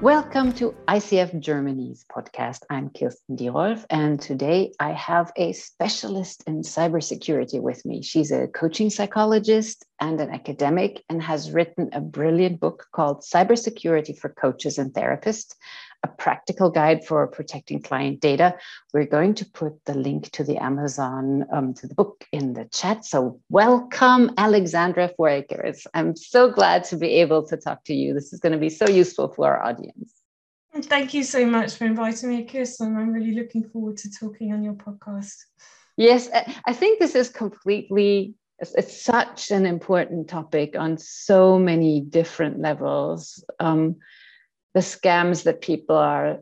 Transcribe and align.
Welcome 0.00 0.54
to 0.54 0.74
ICF 0.88 1.38
Germany's 1.40 2.06
podcast. 2.10 2.60
I'm 2.70 2.88
Kirsten 2.88 3.36
Dierolf, 3.36 3.84
and 3.90 4.18
today 4.18 4.72
I 4.80 4.92
have 4.92 5.30
a 5.36 5.52
specialist 5.52 6.42
in 6.46 6.62
cybersecurity 6.62 7.60
with 7.60 7.84
me. 7.84 8.00
She's 8.00 8.32
a 8.32 8.48
coaching 8.48 8.88
psychologist 8.88 9.84
and 10.00 10.18
an 10.18 10.30
academic 10.30 11.04
and 11.10 11.22
has 11.22 11.50
written 11.50 11.90
a 11.92 12.00
brilliant 12.00 12.60
book 12.60 12.86
called 12.94 13.20
Cybersecurity 13.20 14.18
for 14.18 14.30
Coaches 14.30 14.78
and 14.78 14.90
Therapists 14.94 15.54
a 16.02 16.08
practical 16.08 16.70
guide 16.70 17.04
for 17.04 17.26
protecting 17.26 17.82
client 17.82 18.20
data. 18.20 18.56
We're 18.92 19.06
going 19.06 19.34
to 19.34 19.44
put 19.44 19.84
the 19.84 19.94
link 19.94 20.30
to 20.32 20.44
the 20.44 20.56
Amazon, 20.56 21.44
um, 21.52 21.74
to 21.74 21.86
the 21.86 21.94
book 21.94 22.24
in 22.32 22.54
the 22.54 22.64
chat. 22.66 23.04
So, 23.04 23.40
welcome, 23.50 24.32
Alexandra 24.38 25.10
Fouracres. 25.18 25.86
I'm 25.92 26.16
so 26.16 26.50
glad 26.50 26.84
to 26.84 26.96
be 26.96 27.08
able 27.20 27.46
to 27.48 27.56
talk 27.56 27.84
to 27.84 27.94
you. 27.94 28.14
This 28.14 28.32
is 28.32 28.40
going 28.40 28.52
to 28.52 28.58
be 28.58 28.70
so 28.70 28.88
useful 28.88 29.28
for 29.28 29.46
our 29.46 29.62
audience. 29.62 30.14
Thank 30.72 31.14
you 31.14 31.24
so 31.24 31.44
much 31.44 31.74
for 31.74 31.84
inviting 31.84 32.30
me, 32.30 32.44
Kirsten. 32.44 32.96
I'm 32.96 33.12
really 33.12 33.32
looking 33.32 33.64
forward 33.64 33.96
to 33.98 34.10
talking 34.10 34.52
on 34.52 34.62
your 34.62 34.74
podcast. 34.74 35.36
Yes, 35.96 36.30
I 36.64 36.72
think 36.72 36.98
this 36.98 37.14
is 37.14 37.28
completely 37.28 38.34
it's, 38.60 39.02
such 39.02 39.50
an 39.50 39.66
important 39.66 40.28
topic 40.28 40.76
on 40.78 40.96
so 40.98 41.58
many 41.58 42.00
different 42.00 42.60
levels. 42.60 43.44
Um, 43.58 43.96
the 44.74 44.80
scams 44.80 45.44
that 45.44 45.60
people 45.60 45.96
are 45.96 46.40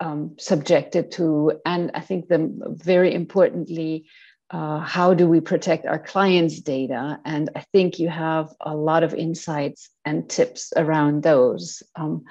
um, 0.00 0.34
subjected 0.38 1.10
to. 1.12 1.60
And 1.64 1.90
I 1.94 2.00
think 2.00 2.28
the 2.28 2.50
very 2.66 3.14
importantly, 3.14 4.06
uh, 4.50 4.80
how 4.80 5.14
do 5.14 5.26
we 5.26 5.40
protect 5.40 5.86
our 5.86 5.98
clients' 5.98 6.60
data? 6.60 7.18
And 7.24 7.48
I 7.56 7.64
think 7.72 7.98
you 7.98 8.10
have 8.10 8.52
a 8.60 8.76
lot 8.76 9.02
of 9.02 9.14
insights 9.14 9.88
and 10.04 10.28
tips 10.28 10.72
around 10.76 11.22
those. 11.22 11.82
Um, 11.96 12.24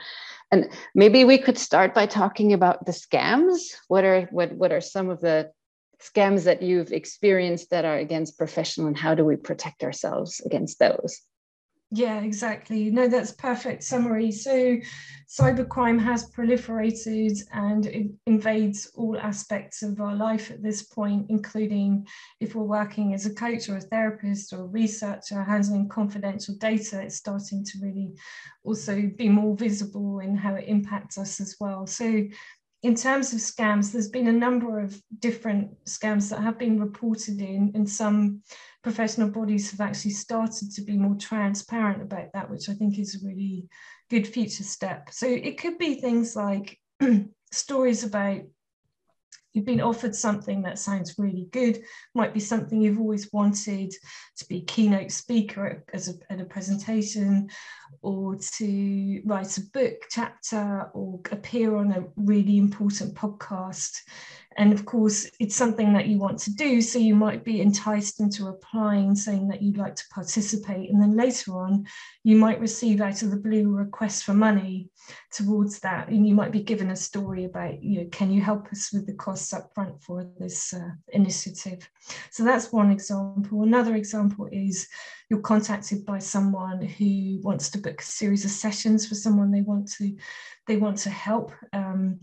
and 0.52 0.70
maybe 0.94 1.24
we 1.24 1.40
could 1.40 1.58
start 1.58 1.96
by 1.96 2.06
talking 2.06 2.54
about 2.54 2.86
the 2.86 2.92
scams. 2.92 3.74
What 3.88 4.04
are 4.04 4.28
what 4.32 4.52
what 4.52 4.72
are 4.72 4.82
some 4.82 5.10
of 5.10 5.22
the 5.22 5.52
scams 6.02 6.44
that 6.44 6.62
you've 6.62 6.92
experienced 6.92 7.70
that 7.70 7.86
are 7.86 7.98
against 7.98 8.38
professional, 8.38 8.88
and 8.88 8.98
how 8.98 9.16
do 9.16 9.24
we 9.24 9.36
protect 9.38 9.84
ourselves 9.84 10.42
against 10.46 10.78
those? 10.78 11.22
Yeah, 11.94 12.22
exactly. 12.22 12.90
No, 12.90 13.10
that's 13.10 13.34
perfect 13.34 13.84
summary. 13.84 14.32
So, 14.32 14.78
cybercrime 15.28 16.00
has 16.02 16.30
proliferated 16.32 17.38
and 17.52 17.86
it 17.86 18.08
invades 18.26 18.90
all 18.96 19.18
aspects 19.18 19.84
of 19.84 20.00
our 20.00 20.16
life 20.16 20.52
at 20.52 20.64
this 20.64 20.84
point, 20.84 21.26
including 21.30 22.08
if 22.40 22.56
we're 22.56 22.64
working 22.64 23.14
as 23.14 23.26
a 23.26 23.34
coach 23.34 23.68
or 23.68 23.76
a 23.76 23.82
therapist 23.82 24.54
or 24.54 24.62
a 24.62 24.68
researcher 24.68 25.44
handling 25.44 25.90
confidential 25.90 26.56
data, 26.56 27.02
it's 27.02 27.16
starting 27.18 27.64
to 27.66 27.78
really 27.82 28.14
also 28.64 29.12
be 29.18 29.28
more 29.28 29.56
visible 29.58 30.20
in 30.20 30.36
how 30.36 30.56
it 30.56 30.66
impacts 30.68 31.18
us 31.18 31.42
as 31.42 31.58
well. 31.60 31.86
So, 31.88 32.24
in 32.84 32.96
terms 32.96 33.32
of 33.34 33.40
scams, 33.40 33.92
there's 33.92 34.10
been 34.10 34.28
a 34.28 34.34
number 34.34 34.80
of 34.80 35.00
different 35.20 35.72
scams 35.86 36.30
that 36.30 36.42
have 36.42 36.58
been 36.58 36.80
reported 36.80 37.40
in, 37.40 37.72
and 37.76 37.88
some 37.88 38.42
professional 38.84 39.30
bodies 39.30 39.70
have 39.72 39.82
actually 39.82 40.12
started 40.12 40.72
to 40.72 40.82
be 40.82 40.98
more 40.98 41.16
transparent 41.16 42.02
about 42.02 42.34
that, 42.34 42.50
which 42.50 42.70
I 42.70 42.74
think 42.74 42.98
is 42.98 43.16
a 43.16 43.26
really 43.26 43.68
good 44.10 44.28
future 44.28 44.64
step. 44.64 45.10
So 45.12 45.28
it 45.28 45.60
could 45.60 45.78
be 45.78 45.96
things 45.96 46.36
like 46.36 46.80
stories 47.52 48.04
about 48.04 48.42
you've 49.54 49.66
been 49.66 49.82
offered 49.82 50.16
something 50.16 50.62
that 50.62 50.80
sounds 50.80 51.16
really 51.18 51.48
good 51.52 51.82
might 52.16 52.34
be 52.34 52.40
something 52.40 52.82
you've 52.82 53.00
always 53.00 53.32
wanted 53.34 53.94
to 54.38 54.48
be 54.48 54.62
keynote 54.62 55.12
speaker 55.12 55.84
as 55.94 56.10
a, 56.10 56.14
at 56.32 56.42
a 56.42 56.46
presentation 56.46 57.50
or 58.02 58.36
to 58.36 59.22
write 59.26 59.58
a 59.58 59.62
book 59.74 59.94
chapter 60.10 60.90
or 60.94 61.20
appear 61.32 61.76
on 61.76 61.92
a 61.92 62.06
really 62.16 62.58
important 62.58 63.14
podcast 63.14 64.00
and 64.58 64.74
of 64.74 64.86
course, 64.86 65.30
it's 65.40 65.56
something 65.56 65.94
that 65.94 66.08
you 66.08 66.18
want 66.18 66.38
to 66.40 66.54
do. 66.54 66.82
So 66.82 67.00
you 67.00 67.16
might 67.16 67.46
be 67.46 67.62
enticed 67.62 68.20
into 68.20 68.48
applying, 68.48 69.16
saying 69.16 69.48
that 69.48 69.62
you'd 69.62 69.78
like 69.78 69.96
to 69.96 70.04
participate. 70.14 70.90
And 70.90 71.02
then 71.02 71.16
later 71.16 71.58
on, 71.58 71.86
you 72.24 72.36
might 72.36 72.60
receive 72.60 73.00
out 73.00 73.22
of 73.22 73.32
the 73.32 73.38
blue 73.38 73.74
a 73.74 73.84
request 73.84 74.26
for 74.26 74.34
money 74.34 74.90
towards 75.32 75.80
that. 75.80 76.10
And 76.10 76.28
you 76.28 76.36
might 76.36 76.52
be 76.52 76.64
given 76.64 76.92
a 76.92 76.96
story 76.98 77.46
about, 77.46 77.82
you 77.82 78.02
know, 78.02 78.10
can 78.12 78.30
you 78.30 78.42
help 78.42 78.68
us 78.68 78.92
with 78.92 79.08
the 79.08 79.14
costs 79.14 79.54
up 79.54 79.72
front 79.74 80.04
for 80.04 80.30
this 80.38 80.74
uh, 80.74 80.90
initiative? 81.10 81.90
So 82.30 82.44
that's 82.44 82.74
one 82.74 82.92
example. 82.92 83.64
Another 83.64 83.96
example 83.96 84.50
is 84.52 84.88
you're 85.30 85.40
contacted 85.40 86.06
by 86.06 86.20
someone 86.20 86.82
who 86.82 87.40
wants 87.42 87.70
to 87.70 87.78
book 87.78 88.02
a 88.02 88.06
series 88.06 88.44
of 88.44 88.52
sessions 88.52 89.08
for 89.08 89.16
someone 89.16 89.50
they 89.50 89.62
want 89.62 89.90
to 89.94 90.18
they 90.68 90.78
want 90.78 90.98
to 90.98 91.10
help. 91.10 91.54
Um, 91.74 92.20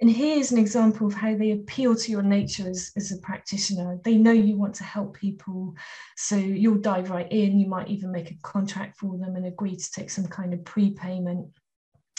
and 0.00 0.10
here's 0.10 0.52
an 0.52 0.58
example 0.58 1.08
of 1.08 1.14
how 1.14 1.34
they 1.34 1.50
appeal 1.50 1.96
to 1.96 2.10
your 2.10 2.22
nature 2.22 2.68
as, 2.68 2.92
as 2.96 3.10
a 3.10 3.18
practitioner. 3.18 3.98
They 4.04 4.16
know 4.16 4.30
you 4.30 4.56
want 4.56 4.74
to 4.76 4.84
help 4.84 5.16
people, 5.16 5.74
so 6.16 6.36
you'll 6.36 6.76
dive 6.76 7.10
right 7.10 7.30
in. 7.32 7.58
You 7.58 7.66
might 7.66 7.88
even 7.88 8.12
make 8.12 8.30
a 8.30 8.38
contract 8.42 8.96
for 8.98 9.18
them 9.18 9.34
and 9.34 9.46
agree 9.46 9.74
to 9.74 9.92
take 9.92 10.10
some 10.10 10.26
kind 10.28 10.54
of 10.54 10.64
prepayment. 10.64 11.48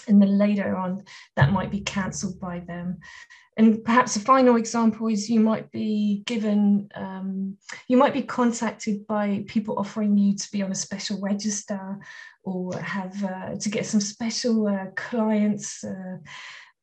And 0.09 0.21
then 0.21 0.37
later 0.37 0.75
on, 0.75 1.03
that 1.37 1.53
might 1.53 1.71
be 1.71 1.81
cancelled 1.81 2.39
by 2.39 2.59
them. 2.59 2.99
And 3.55 3.83
perhaps 3.83 4.15
a 4.15 4.21
final 4.21 4.55
example 4.55 5.07
is 5.07 5.29
you 5.29 5.39
might 5.39 5.71
be 5.71 6.23
given, 6.25 6.89
um, 6.95 7.57
you 7.87 7.97
might 7.97 8.13
be 8.13 8.21
contacted 8.23 9.05
by 9.05 9.43
people 9.47 9.77
offering 9.77 10.17
you 10.17 10.35
to 10.35 10.51
be 10.51 10.63
on 10.63 10.71
a 10.71 10.75
special 10.75 11.19
register 11.21 11.99
or 12.43 12.77
have 12.79 13.23
uh, 13.23 13.55
to 13.55 13.69
get 13.69 13.85
some 13.85 14.01
special 14.01 14.67
uh, 14.67 14.85
clients. 14.95 15.83
Uh, 15.83 16.17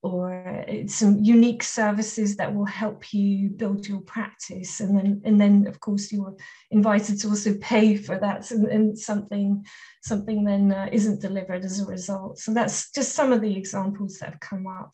or 0.02 0.64
some 0.86 1.18
unique 1.22 1.62
services 1.62 2.36
that 2.36 2.54
will 2.54 2.66
help 2.66 3.12
you 3.12 3.50
build 3.50 3.86
your 3.88 4.00
practice. 4.00 4.80
And 4.80 4.96
then 4.96 5.22
and 5.24 5.40
then 5.40 5.66
of 5.66 5.80
course 5.80 6.12
you're 6.12 6.36
invited 6.70 7.20
to 7.20 7.28
also 7.28 7.54
pay 7.60 7.96
for 7.96 8.18
that 8.18 8.50
and, 8.50 8.66
and 8.66 8.98
something 8.98 9.64
something 10.02 10.44
then 10.44 10.72
uh, 10.72 10.88
isn't 10.92 11.20
delivered 11.20 11.64
as 11.64 11.80
a 11.80 11.86
result. 11.86 12.38
So 12.38 12.52
that's 12.52 12.90
just 12.92 13.12
some 13.12 13.32
of 13.32 13.40
the 13.40 13.56
examples 13.56 14.18
that 14.18 14.30
have 14.30 14.40
come 14.40 14.66
up. 14.66 14.92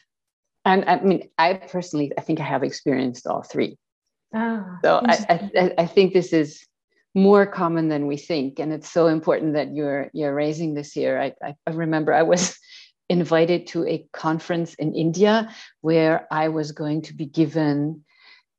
And 0.64 0.84
i 0.86 1.00
mean 1.00 1.28
i 1.38 1.54
personally 1.54 2.12
i 2.16 2.20
think 2.20 2.38
i 2.40 2.44
have 2.44 2.62
experienced 2.62 3.26
all 3.26 3.42
three. 3.42 3.78
Ah, 4.34 4.78
so 4.82 5.02
I, 5.04 5.50
I, 5.56 5.74
I 5.78 5.86
think 5.86 6.14
this 6.14 6.32
is 6.32 6.64
more 7.14 7.46
common 7.46 7.88
than 7.88 8.06
we 8.06 8.16
think. 8.16 8.58
And 8.58 8.72
it's 8.72 8.90
so 8.90 9.06
important 9.06 9.54
that 9.54 9.74
you're 9.74 10.10
you're 10.14 10.34
raising 10.34 10.74
this 10.74 10.92
here. 10.92 11.34
I, 11.42 11.54
I 11.66 11.70
remember 11.70 12.14
i 12.14 12.22
was 12.22 12.56
invited 13.08 13.66
to 13.68 13.86
a 13.86 14.06
conference 14.12 14.74
in 14.74 14.94
India 14.94 15.50
where 15.80 16.26
I 16.30 16.48
was 16.48 16.72
going 16.72 17.02
to 17.02 17.14
be 17.14 17.26
given 17.26 18.04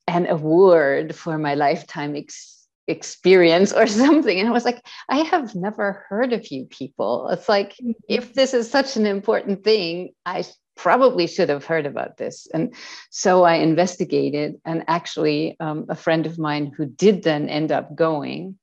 an 0.07 0.27
award 0.27 1.15
for 1.15 1.37
my 1.37 1.55
lifetime 1.55 2.15
ex- 2.15 2.67
experience 2.87 3.71
or 3.73 3.87
something. 4.03 4.39
And 4.39 4.47
I 4.47 4.51
was 4.51 4.65
like, 4.65 4.85
I 5.09 5.17
have 5.17 5.55
never 5.55 6.05
heard 6.09 6.33
of 6.33 6.51
you 6.51 6.65
people. 6.65 7.29
It's 7.29 7.49
like, 7.49 7.71
mm-hmm. 7.73 7.91
if 8.07 8.33
this 8.33 8.53
is 8.53 8.69
such 8.69 8.97
an 8.97 9.05
important 9.05 9.63
thing, 9.63 10.11
I 10.25 10.43
probably 10.75 11.27
should 11.27 11.49
have 11.49 11.65
heard 11.65 11.85
about 11.85 12.17
this. 12.17 12.47
And 12.53 12.73
so 13.09 13.43
I 13.43 13.55
investigated, 13.55 14.55
and 14.65 14.83
actually, 14.87 15.55
um, 15.59 15.85
a 15.89 15.95
friend 15.95 16.25
of 16.25 16.39
mine 16.39 16.71
who 16.75 16.85
did 16.85 17.23
then 17.23 17.47
end 17.47 17.71
up 17.71 17.95
going 17.95 18.57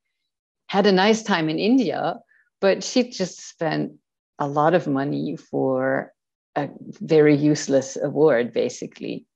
had 0.69 0.87
a 0.87 0.93
nice 0.93 1.23
time 1.23 1.49
in 1.49 1.59
India, 1.59 2.17
but 2.61 2.85
she 2.85 3.11
just 3.11 3.49
spent 3.49 3.93
a 4.41 4.49
lot 4.49 4.75
of 4.75 4.87
money 4.87 5.37
for 5.37 6.13
a 6.57 6.69
very 7.01 7.37
useless 7.37 7.97
award 7.97 8.53
basically. 8.53 9.27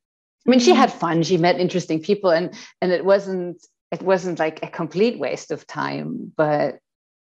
I 0.46 0.50
mean 0.50 0.60
she 0.60 0.72
mm-hmm. 0.72 0.80
had 0.80 0.92
fun. 0.92 1.22
She 1.22 1.36
met 1.36 1.60
interesting 1.60 2.02
people 2.02 2.30
and 2.30 2.52
and 2.80 2.90
it 2.90 3.04
wasn't 3.04 3.64
it 3.92 4.02
wasn't 4.02 4.38
like 4.38 4.62
a 4.62 4.68
complete 4.68 5.18
waste 5.18 5.52
of 5.52 5.66
time 5.66 6.32
but 6.36 6.78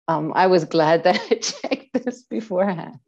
um, 0.07 0.31
i 0.35 0.45
was 0.45 0.65
glad 0.65 1.03
that 1.05 1.19
i 1.31 1.35
checked 1.35 1.93
this 1.93 2.23
beforehand. 2.23 2.99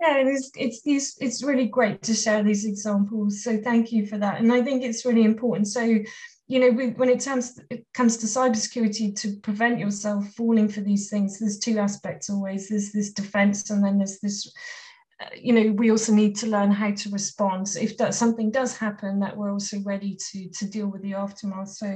Yeah 0.00 0.18
and 0.18 0.28
it's 0.28 0.50
it's 0.56 1.16
it's 1.20 1.42
really 1.44 1.66
great 1.66 2.02
to 2.02 2.14
share 2.14 2.42
these 2.42 2.64
examples. 2.64 3.44
So 3.44 3.58
thank 3.58 3.92
you 3.92 4.06
for 4.06 4.18
that. 4.18 4.40
And 4.40 4.52
i 4.52 4.60
think 4.62 4.82
it's 4.82 5.04
really 5.04 5.24
important. 5.24 5.68
So 5.68 5.98
you 6.46 6.60
know, 6.60 6.70
when 6.96 7.08
it 7.08 7.24
comes 7.24 7.58
it 7.70 7.86
comes 7.94 8.18
to 8.18 8.26
cybersecurity, 8.26 9.16
to 9.16 9.36
prevent 9.40 9.78
yourself 9.78 10.26
falling 10.34 10.68
for 10.68 10.82
these 10.82 11.08
things, 11.08 11.38
there's 11.38 11.58
two 11.58 11.78
aspects 11.78 12.28
always. 12.28 12.68
There's 12.68 12.92
this 12.92 13.12
defense, 13.12 13.70
and 13.70 13.82
then 13.82 13.98
there's 13.98 14.18
this. 14.20 14.52
Uh, 15.20 15.26
you 15.40 15.52
know, 15.52 15.72
we 15.72 15.90
also 15.90 16.12
need 16.12 16.34
to 16.36 16.48
learn 16.48 16.72
how 16.72 16.90
to 16.90 17.08
respond. 17.10 17.68
So 17.68 17.78
if 17.80 17.96
that 17.98 18.14
something 18.14 18.50
does 18.50 18.76
happen, 18.76 19.20
that 19.20 19.36
we're 19.36 19.52
also 19.52 19.78
ready 19.84 20.18
to 20.32 20.48
to 20.50 20.66
deal 20.66 20.88
with 20.88 21.02
the 21.02 21.14
aftermath. 21.14 21.70
So, 21.70 21.86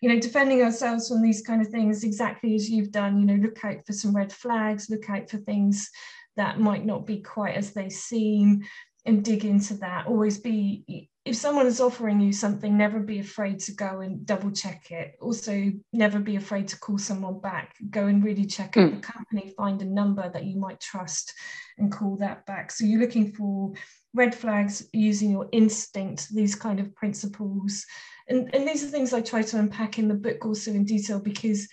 you 0.00 0.08
know, 0.08 0.20
defending 0.20 0.62
ourselves 0.62 1.08
from 1.08 1.22
these 1.22 1.42
kind 1.42 1.60
of 1.60 1.68
things, 1.68 2.04
exactly 2.04 2.54
as 2.54 2.70
you've 2.70 2.92
done. 2.92 3.18
You 3.18 3.26
know, 3.26 3.42
look 3.42 3.64
out 3.64 3.84
for 3.84 3.94
some 3.94 4.14
red 4.14 4.32
flags. 4.32 4.90
Look 4.90 5.10
out 5.10 5.28
for 5.28 5.38
things 5.38 5.90
that 6.36 6.60
might 6.60 6.86
not 6.86 7.04
be 7.04 7.20
quite 7.20 7.56
as 7.56 7.72
they 7.72 7.88
seem 7.88 8.62
and 9.08 9.24
dig 9.24 9.44
into 9.44 9.74
that. 9.74 10.06
Always 10.06 10.38
be 10.38 11.10
if 11.24 11.34
someone 11.34 11.66
is 11.66 11.80
offering 11.80 12.20
you 12.20 12.32
something 12.32 12.76
never 12.76 13.00
be 13.00 13.18
afraid 13.18 13.58
to 13.60 13.72
go 13.72 14.00
and 14.00 14.24
double 14.24 14.50
check 14.50 14.90
it. 14.90 15.16
Also 15.20 15.72
never 15.92 16.18
be 16.18 16.36
afraid 16.36 16.68
to 16.68 16.78
call 16.78 16.98
someone 16.98 17.40
back. 17.40 17.74
Go 17.90 18.06
and 18.06 18.24
really 18.24 18.46
check 18.46 18.76
out 18.76 18.90
mm. 18.90 18.96
the 18.96 19.00
company 19.00 19.54
find 19.56 19.82
a 19.82 19.84
number 19.84 20.28
that 20.30 20.44
you 20.44 20.58
might 20.58 20.80
trust 20.80 21.34
and 21.78 21.92
call 21.92 22.16
that 22.16 22.46
back. 22.46 22.70
So 22.70 22.84
you're 22.84 23.00
looking 23.00 23.32
for 23.32 23.72
red 24.14 24.34
flags 24.34 24.88
using 24.92 25.30
your 25.30 25.48
instinct 25.52 26.28
these 26.34 26.54
kind 26.54 26.80
of 26.80 26.94
principles. 26.94 27.84
And, 28.28 28.54
and 28.54 28.68
these 28.68 28.84
are 28.84 28.88
things 28.88 29.14
i 29.14 29.22
try 29.22 29.40
to 29.40 29.58
unpack 29.58 29.98
in 29.98 30.06
the 30.06 30.14
book 30.14 30.44
also 30.44 30.70
in 30.70 30.84
detail 30.84 31.18
because 31.18 31.66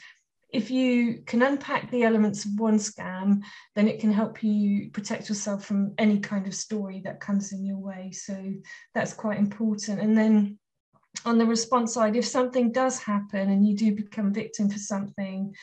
if 0.56 0.72
you 0.72 1.22
can 1.26 1.42
unpack 1.42 1.92
the 1.92 2.04
elements 2.04 2.46
of 2.46 2.58
one 2.58 2.78
scam, 2.78 3.42
then 3.76 3.90
it 3.90 4.00
can 4.00 4.12
help 4.12 4.42
you 4.42 4.90
protect 4.92 5.28
yourself 5.28 5.66
from 5.66 5.94
any 5.98 6.18
kind 6.18 6.48
of 6.48 6.56
story 6.56 7.02
that 7.04 7.20
comes 7.20 7.52
in 7.52 7.66
your 7.66 7.78
way. 7.78 8.12
So 8.14 8.54
that's 8.94 9.12
quite 9.12 9.38
important. 9.38 10.00
And 10.00 10.18
then 10.18 10.58
on 11.26 11.38
the 11.38 11.46
response 11.46 11.94
side, 11.94 12.16
if 12.16 12.26
something 12.26 12.72
does 12.72 13.00
happen 13.00 13.50
and 13.50 13.68
you 13.68 13.76
do 13.76 13.94
become 13.94 14.34
victim 14.34 14.70
for 14.70 14.80
something, 14.80 15.54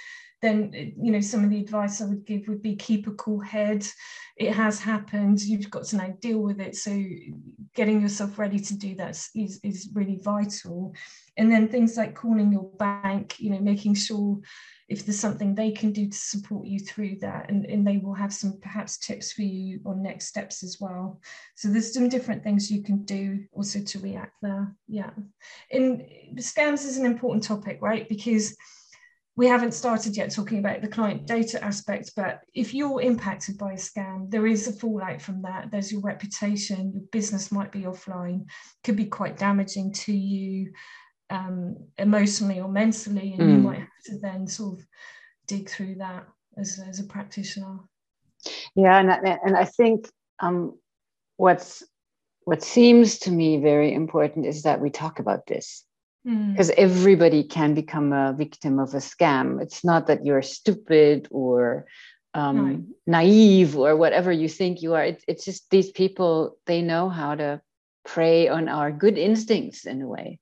then 0.43 0.73
you 1.01 1.13
know 1.13 1.21
some 1.21 1.45
of 1.45 1.51
the 1.51 1.61
advice 1.61 2.01
I 2.01 2.07
would 2.07 2.27
give 2.27 2.49
would 2.49 2.63
be 2.63 2.75
keep 2.77 3.07
a 3.07 3.13
cool 3.13 3.41
head. 3.41 3.87
It 4.37 4.53
has 4.53 4.81
happened. 4.81 5.41
You've 5.41 5.71
got 5.71 5.85
to 5.85 5.97
now 5.97 6.15
deal 6.21 6.41
with 6.41 6.61
it. 6.61 6.75
So 6.75 6.91
getting 7.75 8.01
yourself 8.01 8.39
ready 8.39 8.59
to 8.59 8.77
do 8.77 8.97
that 8.97 9.11
is, 9.35 9.61
is 9.63 9.89
really 9.95 10.19
vital. 10.23 10.95
And 11.37 11.51
then 11.51 11.69
things 11.69 11.97
like 11.97 12.15
calling 12.15 12.53
your 12.53 12.71
bank, 12.79 13.39
you 13.39 13.51
know, 13.51 13.61
making 13.61 13.95
sure 13.95 14.41
if 14.93 15.07
there's 15.07 15.19
something 15.19 15.55
they 15.55 15.71
can 15.71 15.91
do 15.91 16.07
to 16.07 16.17
support 16.17 16.67
you 16.67 16.79
through 16.79 17.17
that 17.21 17.49
and, 17.49 17.65
and 17.65 17.87
they 17.87 17.97
will 17.97 18.13
have 18.13 18.33
some 18.33 18.61
perhaps 18.61 18.99
tips 18.99 19.33
for 19.33 19.43
you 19.43 19.81
on 19.87 20.03
next 20.03 20.27
steps 20.27 20.63
as 20.63 20.77
well. 20.81 21.19
So 21.57 21.69
there's 21.69 21.95
some 21.95 22.11
different 22.11 22.45
things 22.45 22.71
you 22.71 22.83
can 22.83 23.05
do 23.05 23.45
also 23.53 23.81
to 23.81 23.99
react 24.01 24.35
there. 24.43 24.75
Yeah. 24.87 25.11
And 25.71 26.03
scams 26.37 26.85
is 26.85 26.99
an 26.99 27.07
important 27.07 27.43
topic 27.43 27.79
right? 27.81 28.07
Because 28.07 28.55
we 29.35 29.47
haven't 29.47 29.73
started 29.73 30.15
yet 30.15 30.31
talking 30.31 30.59
about 30.59 30.83
the 30.83 30.89
client 30.89 31.27
data 31.27 31.63
aspect, 31.65 32.13
but 32.15 32.41
if 32.53 32.75
you're 32.75 33.01
impacted 33.01 33.57
by 33.57 33.73
a 33.73 33.77
scam, 33.77 34.31
there 34.31 34.47
is 34.47 34.69
a 34.69 34.73
fallout 34.73 35.23
from 35.23 35.41
that. 35.41 35.71
There's 35.71 35.91
your 35.91 36.03
reputation, 36.03 36.93
your 36.93 37.05
business 37.13 37.51
might 37.51 37.73
be 37.73 37.81
offline, 37.81 38.45
could 38.85 38.97
be 38.97 39.07
quite 39.07 39.39
damaging 39.39 39.93
to 40.05 40.13
you 40.13 40.73
um, 41.33 41.77
emotionally 41.99 42.61
or 42.61 42.69
mentally, 42.69 43.33
and 43.33 43.43
mm. 43.43 43.49
you 43.49 43.57
hmm. 43.57 43.63
might 43.63 43.79
have 43.79 44.03
to 44.07 44.19
then 44.19 44.47
sort 44.47 44.79
of 44.79 44.87
dig 45.47 45.69
through 45.69 45.97
that 45.97 46.27
as, 46.59 46.79
as 46.87 47.01
a 47.01 47.05
practitioner. 47.05 47.79
Yeah, 48.77 48.99
and 48.99 49.11
I, 49.11 49.39
and 49.45 49.57
I 49.57 49.65
think 49.65 50.09
um, 50.41 50.79
what's 51.37 51.83
what 52.45 52.63
seems 52.63 53.21
to 53.21 53.31
me 53.31 53.59
very 53.59 53.95
important 53.95 54.47
is 54.47 54.63
that 54.63 54.81
we 54.81 54.91
talk 54.91 55.21
about 55.21 55.47
this 55.47 55.85
because 56.25 56.71
mm. 56.71 56.75
everybody 56.77 57.45
can 57.45 57.75
become 57.75 58.13
a 58.13 58.35
victim 58.37 58.79
of 58.79 58.95
a 58.95 58.99
scam. 58.99 59.61
It's 59.61 59.85
not 59.85 60.07
that 60.09 60.25
you're 60.27 60.43
stupid 60.43 61.29
or 61.31 61.87
um, 62.35 62.67
right. 62.67 62.81
naive 63.07 63.77
or 63.77 63.97
whatever 63.97 64.31
you 64.31 64.49
think 64.49 64.83
you 64.83 64.95
are. 64.95 65.05
It, 65.05 65.25
it's 65.27 65.45
just 65.45 65.71
these 65.71 65.91
people, 65.91 66.57
they 66.67 66.83
know 66.83 67.09
how 67.09 67.35
to 67.35 67.61
prey 68.05 68.49
on 68.49 68.69
our 68.69 68.91
good 68.91 69.19
instincts 69.19 69.85
in 69.87 70.03
a 70.03 70.07
way. 70.07 70.39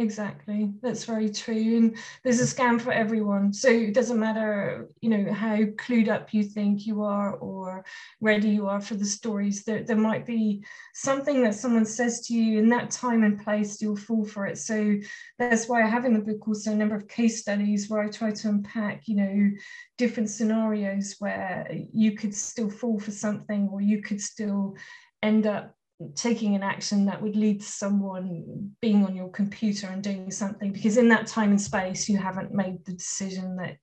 Exactly, 0.00 0.72
that's 0.82 1.04
very 1.04 1.30
true. 1.30 1.76
And 1.76 1.96
there's 2.24 2.40
a 2.40 2.42
scam 2.52 2.80
for 2.80 2.90
everyone. 2.90 3.52
So 3.52 3.68
it 3.68 3.94
doesn't 3.94 4.18
matter, 4.18 4.88
you 5.00 5.08
know, 5.08 5.32
how 5.32 5.54
clued 5.76 6.08
up 6.08 6.34
you 6.34 6.42
think 6.42 6.84
you 6.84 7.04
are 7.04 7.34
or 7.36 7.84
ready 8.20 8.48
you 8.48 8.66
are 8.66 8.80
for 8.80 8.96
the 8.96 9.04
stories. 9.04 9.62
There, 9.62 9.84
there 9.84 9.94
might 9.94 10.26
be 10.26 10.64
something 10.94 11.44
that 11.44 11.54
someone 11.54 11.84
says 11.84 12.26
to 12.26 12.34
you 12.34 12.58
in 12.58 12.68
that 12.70 12.90
time 12.90 13.22
and 13.22 13.40
place, 13.40 13.80
you'll 13.80 13.94
fall 13.94 14.24
for 14.24 14.46
it. 14.46 14.58
So 14.58 14.96
that's 15.38 15.68
why 15.68 15.84
I 15.84 15.86
have 15.86 16.04
in 16.04 16.14
the 16.14 16.20
book 16.32 16.48
also 16.48 16.72
a 16.72 16.76
number 16.76 16.96
of 16.96 17.06
case 17.06 17.40
studies 17.40 17.88
where 17.88 18.02
I 18.02 18.08
try 18.08 18.32
to 18.32 18.48
unpack, 18.48 19.06
you 19.06 19.14
know, 19.14 19.50
different 19.96 20.28
scenarios 20.28 21.14
where 21.20 21.70
you 21.92 22.16
could 22.16 22.34
still 22.34 22.68
fall 22.68 22.98
for 22.98 23.12
something 23.12 23.68
or 23.70 23.80
you 23.80 24.02
could 24.02 24.20
still 24.20 24.74
end 25.22 25.46
up 25.46 25.76
taking 26.16 26.54
an 26.54 26.62
action 26.62 27.06
that 27.06 27.22
would 27.22 27.36
lead 27.36 27.60
to 27.60 27.66
someone 27.66 28.72
being 28.80 29.04
on 29.04 29.14
your 29.14 29.28
computer 29.30 29.86
and 29.86 30.02
doing 30.02 30.30
something 30.30 30.72
because 30.72 30.96
in 30.96 31.08
that 31.08 31.26
time 31.26 31.50
and 31.50 31.60
space 31.60 32.08
you 32.08 32.18
haven't 32.18 32.52
made 32.52 32.84
the 32.84 32.92
decision 32.92 33.56
that 33.56 33.76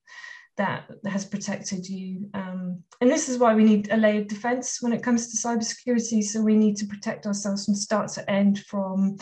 that 0.58 0.84
has 1.06 1.24
protected 1.24 1.88
you. 1.88 2.28
Um, 2.34 2.82
and 3.00 3.10
this 3.10 3.30
is 3.30 3.38
why 3.38 3.54
we 3.54 3.64
need 3.64 3.90
a 3.90 3.96
layered 3.96 4.28
defense 4.28 4.82
when 4.82 4.92
it 4.92 5.02
comes 5.02 5.28
to 5.28 5.48
cybersecurity. 5.48 6.22
So 6.22 6.42
we 6.42 6.54
need 6.54 6.76
to 6.76 6.86
protect 6.86 7.26
ourselves 7.26 7.64
from 7.64 7.74
start 7.74 8.08
to 8.12 8.30
end 8.30 8.58
from 8.66 9.16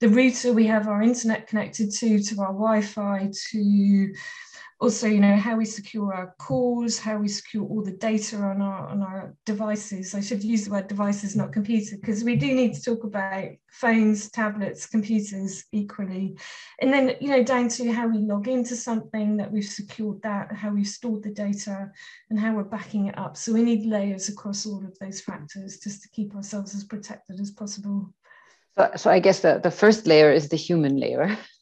the 0.00 0.08
router 0.08 0.52
we 0.52 0.66
have 0.66 0.88
our 0.88 1.00
internet 1.00 1.46
connected 1.46 1.90
to 1.90 2.22
to 2.22 2.40
our 2.40 2.52
wi-fi 2.52 3.30
to 3.50 4.12
also 4.78 5.06
you 5.06 5.20
know 5.20 5.36
how 5.36 5.56
we 5.56 5.64
secure 5.64 6.12
our 6.12 6.34
calls 6.38 6.98
how 6.98 7.16
we 7.16 7.28
secure 7.28 7.64
all 7.64 7.82
the 7.82 7.92
data 7.92 8.36
on 8.36 8.60
our 8.60 8.88
on 8.88 9.02
our 9.02 9.34
devices. 9.46 10.14
I 10.14 10.20
should 10.20 10.44
use 10.44 10.66
the 10.66 10.70
word 10.70 10.88
devices 10.88 11.34
not 11.34 11.52
computer 11.52 11.96
because 11.96 12.24
we 12.24 12.36
do 12.36 12.52
need 12.54 12.74
to 12.74 12.82
talk 12.82 13.04
about 13.04 13.48
phones 13.68 14.30
tablets 14.30 14.86
computers 14.86 15.64
equally. 15.72 16.36
And 16.80 16.92
then 16.92 17.16
you 17.20 17.30
know 17.30 17.42
down 17.42 17.68
to 17.70 17.90
how 17.90 18.06
we 18.06 18.18
log 18.18 18.48
into 18.48 18.76
something 18.76 19.38
that 19.38 19.50
we've 19.50 19.64
secured 19.64 20.20
that 20.22 20.52
how 20.52 20.70
we've 20.70 20.86
stored 20.86 21.22
the 21.22 21.30
data 21.30 21.90
and 22.28 22.38
how 22.38 22.54
we're 22.54 22.64
backing 22.64 23.06
it 23.06 23.18
up. 23.18 23.36
So 23.36 23.54
we 23.54 23.62
need 23.62 23.86
layers 23.86 24.28
across 24.28 24.66
all 24.66 24.84
of 24.84 24.98
those 24.98 25.22
factors 25.22 25.78
just 25.78 26.02
to 26.02 26.08
keep 26.10 26.34
ourselves 26.34 26.74
as 26.74 26.84
protected 26.84 27.40
as 27.40 27.50
possible. 27.50 28.12
So, 28.76 28.90
so 28.96 29.10
i 29.10 29.20
guess 29.20 29.40
the, 29.40 29.58
the 29.62 29.70
first 29.70 30.06
layer 30.06 30.30
is 30.30 30.50
the 30.50 30.56
human 30.56 31.00
layer 31.00 31.38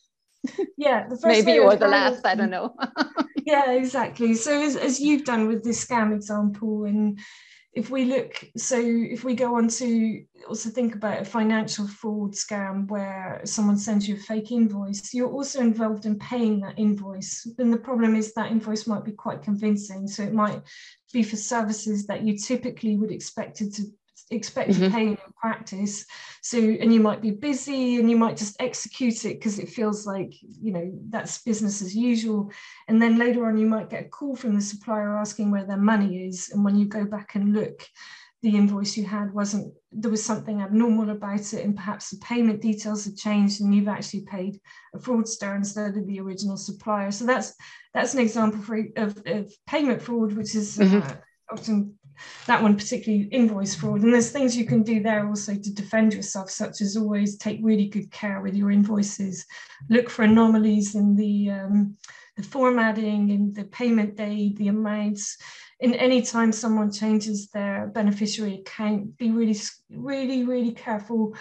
yeah 0.76 1.08
the 1.08 1.18
maybe 1.24 1.58
or 1.58 1.76
the 1.76 1.88
last 1.88 2.24
i 2.26 2.34
don't 2.34 2.50
know. 2.50 2.74
Yeah 3.44 3.72
exactly. 3.72 4.34
So 4.34 4.60
as, 4.62 4.76
as 4.76 5.00
you've 5.00 5.24
done 5.24 5.48
with 5.48 5.62
this 5.62 5.84
scam 5.84 6.14
example 6.14 6.84
and 6.84 7.18
if 7.74 7.90
we 7.90 8.04
look 8.04 8.42
so 8.56 8.80
if 8.80 9.24
we 9.24 9.34
go 9.34 9.56
on 9.56 9.68
to 9.68 10.24
also 10.48 10.70
think 10.70 10.94
about 10.94 11.20
a 11.20 11.24
financial 11.24 11.88
fraud 11.88 12.32
scam 12.32 12.88
where 12.88 13.40
someone 13.44 13.76
sends 13.76 14.08
you 14.08 14.14
a 14.14 14.18
fake 14.18 14.52
invoice 14.52 15.12
you're 15.12 15.32
also 15.32 15.60
involved 15.60 16.06
in 16.06 16.18
paying 16.18 16.60
that 16.60 16.78
invoice. 16.78 17.46
Then 17.58 17.70
the 17.70 17.76
problem 17.76 18.14
is 18.14 18.32
that 18.34 18.50
invoice 18.50 18.86
might 18.86 19.04
be 19.04 19.12
quite 19.12 19.42
convincing 19.42 20.06
so 20.06 20.22
it 20.22 20.32
might 20.32 20.62
be 21.12 21.22
for 21.22 21.36
services 21.36 22.06
that 22.06 22.22
you 22.22 22.38
typically 22.38 22.96
would 22.96 23.12
expect 23.12 23.60
it 23.60 23.74
to 23.74 23.82
expect 24.30 24.70
mm-hmm. 24.70 24.84
to 24.84 24.90
pay 24.90 25.06
in 25.08 25.18
practice. 25.40 26.06
So 26.42 26.58
and 26.58 26.92
you 26.92 27.00
might 27.00 27.20
be 27.20 27.30
busy 27.30 27.96
and 27.96 28.10
you 28.10 28.16
might 28.16 28.36
just 28.36 28.56
execute 28.60 29.24
it 29.24 29.34
because 29.34 29.58
it 29.58 29.68
feels 29.68 30.06
like 30.06 30.32
you 30.40 30.72
know 30.72 30.90
that's 31.08 31.42
business 31.42 31.82
as 31.82 31.94
usual. 31.94 32.50
And 32.88 33.00
then 33.00 33.18
later 33.18 33.46
on 33.46 33.58
you 33.58 33.66
might 33.66 33.90
get 33.90 34.06
a 34.06 34.08
call 34.08 34.36
from 34.36 34.54
the 34.54 34.60
supplier 34.60 35.18
asking 35.18 35.50
where 35.50 35.66
their 35.66 35.76
money 35.76 36.26
is. 36.26 36.50
And 36.52 36.64
when 36.64 36.76
you 36.76 36.86
go 36.86 37.04
back 37.04 37.34
and 37.34 37.52
look 37.52 37.86
the 38.42 38.56
invoice 38.56 38.94
you 38.94 39.06
had 39.06 39.32
wasn't 39.32 39.72
there 39.90 40.10
was 40.10 40.22
something 40.22 40.60
abnormal 40.60 41.10
about 41.10 41.52
it. 41.54 41.64
And 41.64 41.74
perhaps 41.74 42.10
the 42.10 42.18
payment 42.18 42.60
details 42.60 43.04
had 43.04 43.16
changed 43.16 43.60
and 43.60 43.74
you've 43.74 43.88
actually 43.88 44.26
paid 44.26 44.60
a 44.94 44.98
fraudster 44.98 45.56
instead 45.56 45.96
of 45.96 46.06
the 46.06 46.20
original 46.20 46.56
supplier. 46.56 47.10
So 47.10 47.24
that's 47.24 47.54
that's 47.94 48.12
an 48.14 48.20
example 48.20 48.60
for, 48.60 48.80
of, 48.96 49.16
of 49.26 49.52
payment 49.66 50.02
fraud 50.02 50.32
which 50.32 50.54
is 50.54 50.76
mm-hmm. 50.76 50.98
uh, 50.98 51.14
often 51.50 51.94
that 52.46 52.62
one 52.62 52.76
particularly 52.76 53.24
invoice 53.30 53.74
fraud. 53.74 54.02
And 54.02 54.12
there's 54.12 54.30
things 54.30 54.56
you 54.56 54.66
can 54.66 54.82
do 54.82 55.02
there 55.02 55.26
also 55.26 55.54
to 55.54 55.74
defend 55.74 56.14
yourself 56.14 56.50
such 56.50 56.80
as 56.80 56.96
always 56.96 57.36
take 57.36 57.60
really 57.62 57.88
good 57.88 58.10
care 58.10 58.40
with 58.40 58.54
your 58.54 58.70
invoices. 58.70 59.46
Look 59.88 60.10
for 60.10 60.22
anomalies 60.22 60.94
in 60.94 61.16
the 61.16 61.50
um, 61.50 61.96
the 62.36 62.42
formatting 62.42 63.30
in 63.30 63.52
the 63.52 63.64
payment 63.64 64.16
date 64.16 64.56
the 64.56 64.68
amounts. 64.68 65.38
In 65.80 65.94
any 65.94 66.22
time 66.22 66.52
someone 66.52 66.90
changes 66.90 67.48
their 67.48 67.90
beneficiary 67.94 68.60
account 68.60 69.16
be 69.18 69.30
really 69.30 69.56
really 69.90 70.44
really 70.44 70.72
careful 70.72 71.34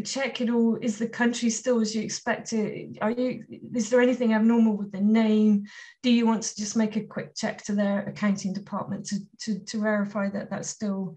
check 0.00 0.40
it 0.40 0.50
all 0.50 0.76
is 0.80 0.98
the 0.98 1.08
country 1.08 1.50
still 1.50 1.80
as 1.80 1.94
you 1.94 2.02
expect 2.02 2.52
it? 2.52 2.98
Are 3.00 3.10
you 3.10 3.44
is 3.74 3.90
there 3.90 4.00
anything 4.00 4.34
abnormal 4.34 4.76
with 4.76 4.92
the 4.92 5.00
name? 5.00 5.64
Do 6.02 6.10
you 6.10 6.26
want 6.26 6.42
to 6.44 6.56
just 6.56 6.76
make 6.76 6.96
a 6.96 7.04
quick 7.04 7.34
check 7.34 7.62
to 7.64 7.74
their 7.74 8.00
accounting 8.06 8.52
department 8.52 9.06
to 9.06 9.18
to, 9.40 9.58
to 9.58 9.80
verify 9.80 10.28
that 10.30 10.50
that's 10.50 10.68
still 10.68 11.14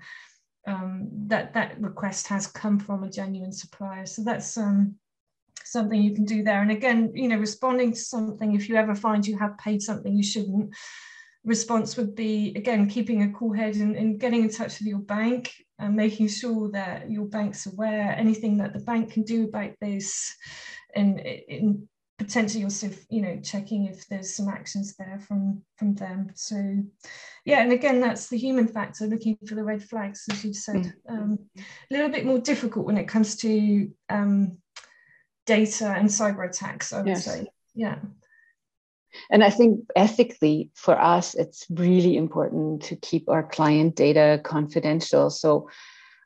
um, 0.68 1.10
that 1.28 1.54
that 1.54 1.80
request 1.82 2.28
has 2.28 2.48
come 2.48 2.80
from 2.80 3.04
a 3.04 3.10
genuine 3.10 3.52
supplier? 3.52 4.06
So 4.06 4.24
that's 4.24 4.58
um, 4.58 4.96
something 5.64 6.02
you 6.02 6.16
can 6.16 6.26
do 6.26 6.44
there. 6.44 6.62
And 6.62 6.72
again 6.72 7.12
you 7.14 7.28
know 7.28 7.38
responding 7.38 7.94
to 7.94 8.00
something 8.00 8.56
if 8.56 8.70
you 8.70 8.76
ever 8.76 8.96
find 8.96 9.26
you 9.26 9.38
have 9.38 9.58
paid 9.58 9.82
something 9.82 10.16
you 10.16 10.24
shouldn't 10.24 10.74
response 11.46 11.96
would 11.98 12.16
be 12.16 12.54
again 12.56 12.88
keeping 12.88 13.24
a 13.24 13.32
cool 13.32 13.54
head 13.54 13.76
and, 13.76 13.96
and, 13.96 14.20
getting 14.20 14.44
in 14.44 14.50
touch 14.50 14.80
with 14.80 14.88
your 14.88 15.00
bank 15.00 15.54
and 15.80 15.96
making 15.96 16.28
sure 16.28 16.70
that 16.72 17.10
your 17.10 17.26
bank's 17.26 17.66
aware. 17.66 18.14
Anything 18.18 18.58
that 18.58 18.74
the 18.74 18.80
bank 18.80 19.14
can 19.14 19.24
do 19.24 19.46
about 19.46 19.72
this 19.82 20.36
and, 20.96 21.20
and 21.20 21.88
potentially 22.18 22.66
also 22.66 22.90
you 23.10 23.22
know 23.22 23.40
checking 23.42 23.86
if 23.86 24.06
there's 24.08 24.36
some 24.36 24.50
actions 24.50 24.96
there 24.98 25.20
from 25.28 25.62
from 25.78 25.96
them. 25.96 26.30
So 26.36 26.84
yeah 27.46 27.62
and 27.62 27.72
again 27.72 28.02
that's 28.02 28.28
the 28.28 28.38
human 28.38 28.68
factor 28.68 29.08
looking 29.08 29.38
for 29.48 29.56
the 29.56 29.64
red 29.64 29.82
flags 29.82 30.26
as 30.30 30.44
you've 30.44 30.56
said. 30.56 30.76
Mm-hmm. 30.76 31.16
um, 31.16 31.40
a 31.58 31.64
little 31.90 32.10
bit 32.10 32.26
more 32.26 32.40
difficult 32.40 32.86
when 32.86 32.98
it 32.98 33.08
comes 33.08 33.38
to 33.38 33.90
um, 34.10 34.58
data 35.46 35.88
and 35.98 36.10
cyber 36.10 36.48
attacks 36.48 36.94
i 36.94 36.98
would 36.98 37.08
yes. 37.08 37.26
say. 37.26 37.48
Yeah 37.74 38.00
and 39.32 39.44
I 39.44 39.50
think 39.50 39.82
ethically 39.96 40.72
for 40.76 41.00
us, 41.00 41.36
it's 41.36 41.66
really 41.70 42.18
important 42.18 42.84
to 42.84 42.96
keep 42.96 43.30
our 43.30 43.44
client 43.44 43.96
data 43.96 44.42
confidential. 44.44 45.30
So 45.30 45.70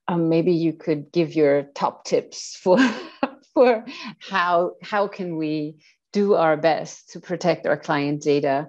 um, 0.07 0.29
maybe 0.29 0.53
you 0.53 0.73
could 0.73 1.11
give 1.11 1.35
your 1.35 1.63
top 1.75 2.05
tips 2.05 2.55
for 2.55 2.77
for 3.53 3.85
how 4.19 4.73
how 4.81 5.07
can 5.07 5.37
we 5.37 5.77
do 6.11 6.35
our 6.35 6.57
best 6.57 7.11
to 7.11 7.19
protect 7.19 7.65
our 7.65 7.77
client 7.77 8.21
data 8.21 8.67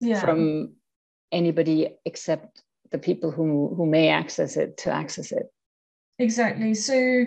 yeah. 0.00 0.20
from 0.20 0.74
anybody 1.32 1.88
except 2.04 2.62
the 2.90 2.98
people 2.98 3.30
who 3.30 3.74
who 3.76 3.86
may 3.86 4.08
access 4.08 4.56
it 4.56 4.76
to 4.78 4.90
access 4.90 5.30
it 5.30 5.46
exactly 6.18 6.74
so 6.74 7.24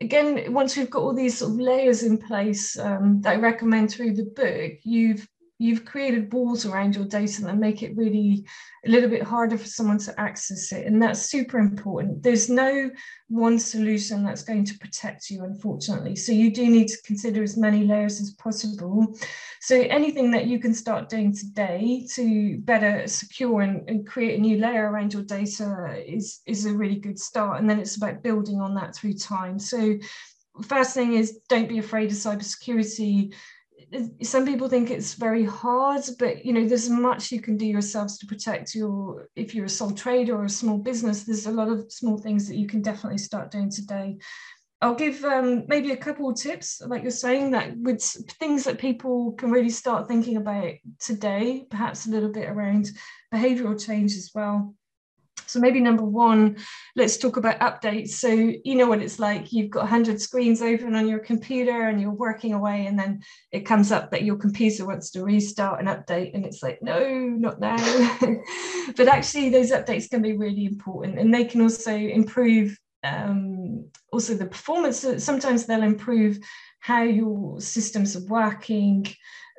again 0.00 0.52
once 0.52 0.76
we've 0.76 0.90
got 0.90 1.02
all 1.02 1.14
these 1.14 1.38
sort 1.38 1.52
of 1.52 1.58
layers 1.58 2.02
in 2.02 2.18
place 2.18 2.78
um, 2.78 3.20
that 3.22 3.34
i 3.34 3.36
recommend 3.36 3.90
through 3.90 4.12
the 4.12 4.24
book 4.24 4.72
you've 4.82 5.28
you've 5.58 5.84
created 5.84 6.32
walls 6.32 6.66
around 6.66 6.96
your 6.96 7.04
data 7.04 7.42
that 7.42 7.56
make 7.56 7.82
it 7.82 7.96
really 7.96 8.44
a 8.84 8.90
little 8.90 9.08
bit 9.08 9.22
harder 9.22 9.56
for 9.56 9.66
someone 9.66 9.98
to 9.98 10.20
access 10.20 10.72
it. 10.72 10.86
And 10.86 11.00
that's 11.00 11.30
super 11.30 11.58
important. 11.58 12.22
There's 12.22 12.50
no 12.50 12.90
one 13.28 13.58
solution 13.58 14.24
that's 14.24 14.42
going 14.42 14.64
to 14.64 14.78
protect 14.78 15.30
you, 15.30 15.44
unfortunately. 15.44 16.16
So 16.16 16.32
you 16.32 16.52
do 16.52 16.66
need 16.66 16.88
to 16.88 17.02
consider 17.02 17.42
as 17.42 17.56
many 17.56 17.84
layers 17.84 18.20
as 18.20 18.32
possible. 18.32 19.16
So 19.60 19.80
anything 19.80 20.32
that 20.32 20.46
you 20.46 20.58
can 20.58 20.74
start 20.74 21.08
doing 21.08 21.32
today 21.32 22.06
to 22.14 22.58
better 22.58 23.06
secure 23.06 23.62
and, 23.62 23.88
and 23.88 24.06
create 24.06 24.38
a 24.38 24.42
new 24.42 24.58
layer 24.58 24.90
around 24.90 25.12
your 25.12 25.22
data 25.22 26.02
is, 26.04 26.40
is 26.46 26.66
a 26.66 26.74
really 26.74 26.96
good 26.96 27.18
start. 27.18 27.60
And 27.60 27.70
then 27.70 27.78
it's 27.78 27.96
about 27.96 28.22
building 28.24 28.60
on 28.60 28.74
that 28.74 28.96
through 28.96 29.14
time. 29.14 29.60
So 29.60 29.98
first 30.62 30.94
thing 30.94 31.14
is 31.14 31.40
don't 31.48 31.68
be 31.68 31.78
afraid 31.78 32.10
of 32.10 32.16
cybersecurity 32.16 33.34
some 34.22 34.44
people 34.46 34.68
think 34.68 34.90
it's 34.90 35.14
very 35.14 35.44
hard 35.44 36.02
but 36.18 36.44
you 36.44 36.52
know 36.52 36.66
there's 36.66 36.88
much 36.88 37.30
you 37.30 37.40
can 37.40 37.56
do 37.56 37.66
yourselves 37.66 38.18
to 38.18 38.26
protect 38.26 38.74
your 38.74 39.28
if 39.36 39.54
you're 39.54 39.66
a 39.66 39.68
sole 39.68 39.90
trader 39.90 40.36
or 40.36 40.44
a 40.44 40.48
small 40.48 40.78
business 40.78 41.24
there's 41.24 41.46
a 41.46 41.50
lot 41.50 41.68
of 41.68 41.90
small 41.92 42.18
things 42.18 42.48
that 42.48 42.56
you 42.56 42.66
can 42.66 42.82
definitely 42.82 43.18
start 43.18 43.50
doing 43.50 43.70
today. 43.70 44.16
I'll 44.82 44.94
give 44.94 45.24
um, 45.24 45.64
maybe 45.66 45.92
a 45.92 45.96
couple 45.96 46.28
of 46.28 46.36
tips 46.36 46.82
like 46.86 47.02
you're 47.02 47.10
saying 47.10 47.52
that 47.52 47.74
with 47.78 48.02
things 48.38 48.64
that 48.64 48.78
people 48.78 49.32
can 49.32 49.50
really 49.50 49.70
start 49.70 50.08
thinking 50.08 50.36
about 50.36 50.74
today 51.00 51.66
perhaps 51.70 52.06
a 52.06 52.10
little 52.10 52.30
bit 52.30 52.48
around 52.48 52.90
behavioral 53.32 53.82
change 53.82 54.12
as 54.12 54.30
well 54.34 54.74
so 55.46 55.60
maybe 55.60 55.80
number 55.80 56.04
one, 56.04 56.56
let's 56.96 57.16
talk 57.16 57.36
about 57.36 57.60
updates. 57.60 58.10
So 58.10 58.28
you 58.28 58.74
know 58.74 58.86
what 58.86 59.02
it's 59.02 59.18
like. 59.18 59.52
You've 59.52 59.70
got 59.70 59.80
100 59.80 60.20
screens 60.20 60.62
open 60.62 60.94
on 60.94 61.08
your 61.08 61.18
computer 61.18 61.88
and 61.88 62.00
you're 62.00 62.10
working 62.10 62.54
away 62.54 62.86
and 62.86 62.98
then 62.98 63.22
it 63.52 63.60
comes 63.60 63.92
up 63.92 64.10
that 64.10 64.24
your 64.24 64.36
computer 64.36 64.86
wants 64.86 65.10
to 65.10 65.22
restart 65.22 65.80
an 65.80 65.86
update 65.86 66.34
and 66.34 66.44
it's 66.44 66.62
like, 66.62 66.82
no, 66.82 67.08
not 67.08 67.60
now. 67.60 67.76
but 68.96 69.08
actually 69.08 69.50
those 69.50 69.70
updates 69.70 70.08
can 70.08 70.22
be 70.22 70.36
really 70.36 70.64
important 70.64 71.18
and 71.18 71.32
they 71.32 71.44
can 71.44 71.60
also 71.60 71.94
improve 71.94 72.78
um, 73.02 73.86
also 74.12 74.34
the 74.34 74.46
performance. 74.46 75.06
Sometimes 75.18 75.66
they'll 75.66 75.82
improve 75.82 76.38
how 76.80 77.02
your 77.02 77.60
systems 77.60 78.16
are 78.16 78.26
working 78.26 79.06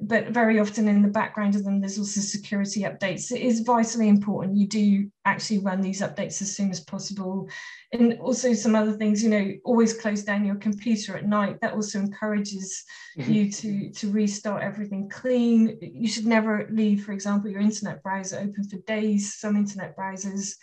but 0.02 0.30
very 0.30 0.60
often 0.60 0.88
in 0.88 1.02
the 1.02 1.08
background 1.08 1.56
of 1.56 1.64
them, 1.64 1.80
there's 1.80 1.98
also 1.98 2.20
security 2.20 2.82
updates. 2.82 3.32
It 3.32 3.42
is 3.42 3.62
vitally 3.62 4.10
important 4.10 4.58
you 4.58 4.68
do 4.68 5.10
actually 5.24 5.60
run 5.60 5.82
these 5.82 6.02
updates 6.02 6.42
as 6.42 6.56
soon 6.56 6.70
as 6.70 6.82
possible. 6.82 7.48
And 7.94 8.20
also 8.20 8.54
some 8.54 8.76
other 8.76 8.94
things, 8.94 9.24
you 9.24 9.30
know, 9.30 9.54
always 9.64 9.94
close 9.94 10.24
down 10.24 10.46
your 10.46 10.56
computer 10.56 11.16
at 11.16 11.26
night. 11.26 11.62
That 11.62 11.74
also 11.74 12.00
encourages 12.00 12.84
mm-hmm. 13.18 13.32
you 13.32 13.52
to, 13.52 13.92
to 13.92 14.12
restart 14.12 14.64
everything 14.64 15.10
clean. 15.10 15.78
You 15.82 16.10
should 16.10 16.26
never 16.26 16.68
leave, 16.72 17.06
for 17.06 17.14
example, 17.14 17.50
your 17.50 17.62
internet 17.62 18.04
browser 18.04 18.38
open 18.38 18.68
for 18.68 18.78
days. 18.88 19.36
Some 19.36 19.56
internet 19.56 19.96
browsers 19.96 20.56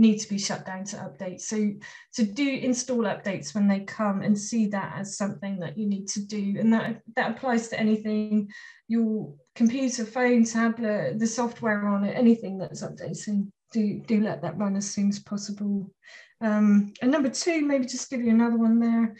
need 0.00 0.18
to 0.18 0.28
be 0.28 0.38
shut 0.38 0.64
down 0.64 0.82
to 0.82 0.96
update. 0.96 1.40
So 1.42 1.72
to 2.14 2.22
do 2.24 2.48
install 2.48 3.02
updates 3.02 3.54
when 3.54 3.68
they 3.68 3.80
come 3.80 4.22
and 4.22 4.36
see 4.36 4.66
that 4.68 4.94
as 4.98 5.18
something 5.18 5.58
that 5.58 5.76
you 5.76 5.86
need 5.86 6.08
to 6.08 6.24
do. 6.24 6.56
And 6.58 6.72
that, 6.72 7.02
that 7.16 7.32
applies 7.32 7.68
to 7.68 7.78
anything, 7.78 8.48
your 8.88 9.34
computer, 9.54 10.06
phone, 10.06 10.44
tablet, 10.44 11.18
the 11.18 11.26
software 11.26 11.86
on 11.86 12.04
it, 12.04 12.16
anything 12.16 12.56
that's 12.56 12.82
updating, 12.82 13.52
do, 13.72 14.00
do 14.06 14.22
let 14.22 14.40
that 14.40 14.56
run 14.56 14.74
as 14.74 14.90
soon 14.90 15.10
as 15.10 15.18
possible. 15.18 15.92
Um, 16.40 16.94
and 17.02 17.10
number 17.10 17.28
two, 17.28 17.60
maybe 17.66 17.84
just 17.84 18.08
give 18.08 18.22
you 18.22 18.30
another 18.30 18.56
one 18.56 18.80
there. 18.80 19.16